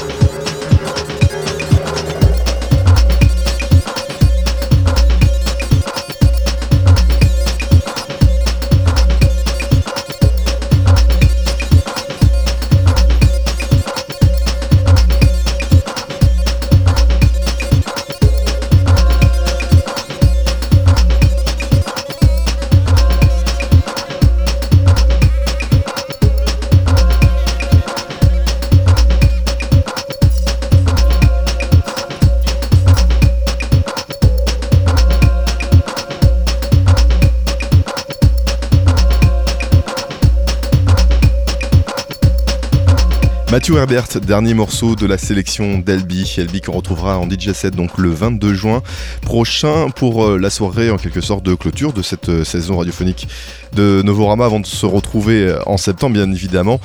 Mathieu 43.62 43.78
Herbert, 43.78 44.08
dernier 44.26 44.56
morceau 44.56 44.96
de 44.96 45.06
la 45.06 45.20
sélection 45.20 45.78
d'Elbi. 45.78 46.34
Elbi 46.40 46.62
qu'on 46.62 46.72
retrouvera 46.72 47.20
en 47.20 47.30
DJ 47.30 47.52
set 47.54 47.76
donc 47.76 48.00
le 48.00 48.10
22 48.10 48.56
juin 48.56 48.82
prochain 49.22 49.92
pour 49.96 50.26
euh, 50.26 50.40
la 50.40 50.50
soirée 50.50 50.90
en 50.90 50.98
quelque 50.98 51.22
sorte 51.22 51.44
de 51.44 51.54
clôture 51.54 51.94
de 51.94 52.02
cette 52.02 52.30
euh, 52.30 52.44
saison 52.44 52.80
radiophonique 52.80 53.28
de 53.74 54.02
Novorama 54.02 54.46
avant 54.46 54.62
de 54.62 54.66
se 54.66 54.88
retrouver 54.88 55.46
euh, 55.46 55.60
en 55.68 55.78
septembre 55.78 56.16
bien 56.16 56.32
évidemment. 56.32 56.82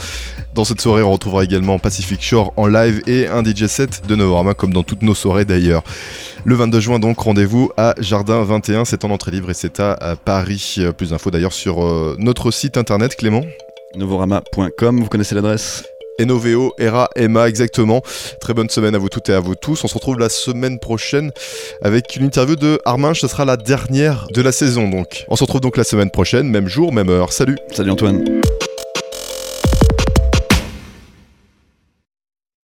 Dans 0.55 0.66
cette 0.66 0.83
soirée 0.83 1.01
on 1.01 1.11
retrouvera 1.12 1.45
également 1.45 1.79
Pacific 1.79 2.22
Shore 2.22 2.53
en 2.59 2.66
live 2.66 3.01
et 3.07 3.27
un 3.27 3.43
DJ 3.43 3.68
set 3.68 4.07
de 4.07 4.14
Novorama 4.14 4.53
comme 4.53 4.74
dans 4.74 4.83
toutes 4.83 5.01
nos 5.01 5.14
soirées 5.14 5.47
d'ailleurs. 5.47 5.83
Le 6.45 6.57
22 6.57 6.79
juin 6.79 6.99
donc 6.99 7.18
rendez-vous 7.18 7.70
à 7.79 7.95
Jardin 8.01 8.45
21, 8.45 8.85
c'est 8.85 9.03
en 9.07 9.11
entrée 9.11 9.31
libre 9.31 9.49
et 9.49 9.55
c'est 9.55 9.81
à, 9.81 10.14
Paris. 10.22 10.77
Plus 10.99 11.09
d'infos 11.09 11.31
d'ailleurs 11.31 11.55
sur 11.55 11.79
notre 12.18 12.51
site 12.51 12.77
internet 12.77 13.16
Clément. 13.16 13.47
Novorama.com, 13.95 15.01
vous 15.01 15.09
connaissez 15.09 15.35
l'adresse? 15.35 15.83
Enoveo, 16.19 16.75
Era, 16.79 17.09
Emma, 17.17 17.49
exactement. 17.49 18.03
Très 18.41 18.55
bonne 18.55 18.71
semaine 18.71 18.95
à 18.95 18.99
vous 18.99 19.09
toutes 19.09 19.29
et 19.29 19.35
à 19.35 19.41
vous 19.41 19.55
tous. 19.55 19.85
On 19.85 19.89
se 19.89 19.95
retrouve 19.95 20.19
la 20.19 20.29
semaine 20.29 20.79
prochaine 20.79 21.33
avec 21.83 22.17
une 22.17 22.25
interview 22.25 22.57
de 22.57 22.81
Armin. 22.85 23.14
Ce 23.14 23.29
sera 23.29 23.45
la 23.45 23.57
dernière 23.57 24.27
de 24.33 24.43
la 24.43 24.53
saison 24.53 24.89
donc. 24.89 25.25
On 25.29 25.37
se 25.37 25.45
retrouve 25.45 25.61
donc 25.61 25.77
la 25.77 25.85
semaine 25.85 26.11
prochaine, 26.11 26.49
même 26.49 26.69
jour, 26.69 26.93
même 26.93 27.09
heure. 27.09 27.33
Salut 27.33 27.57
Salut 27.73 27.91
Antoine. 27.91 28.25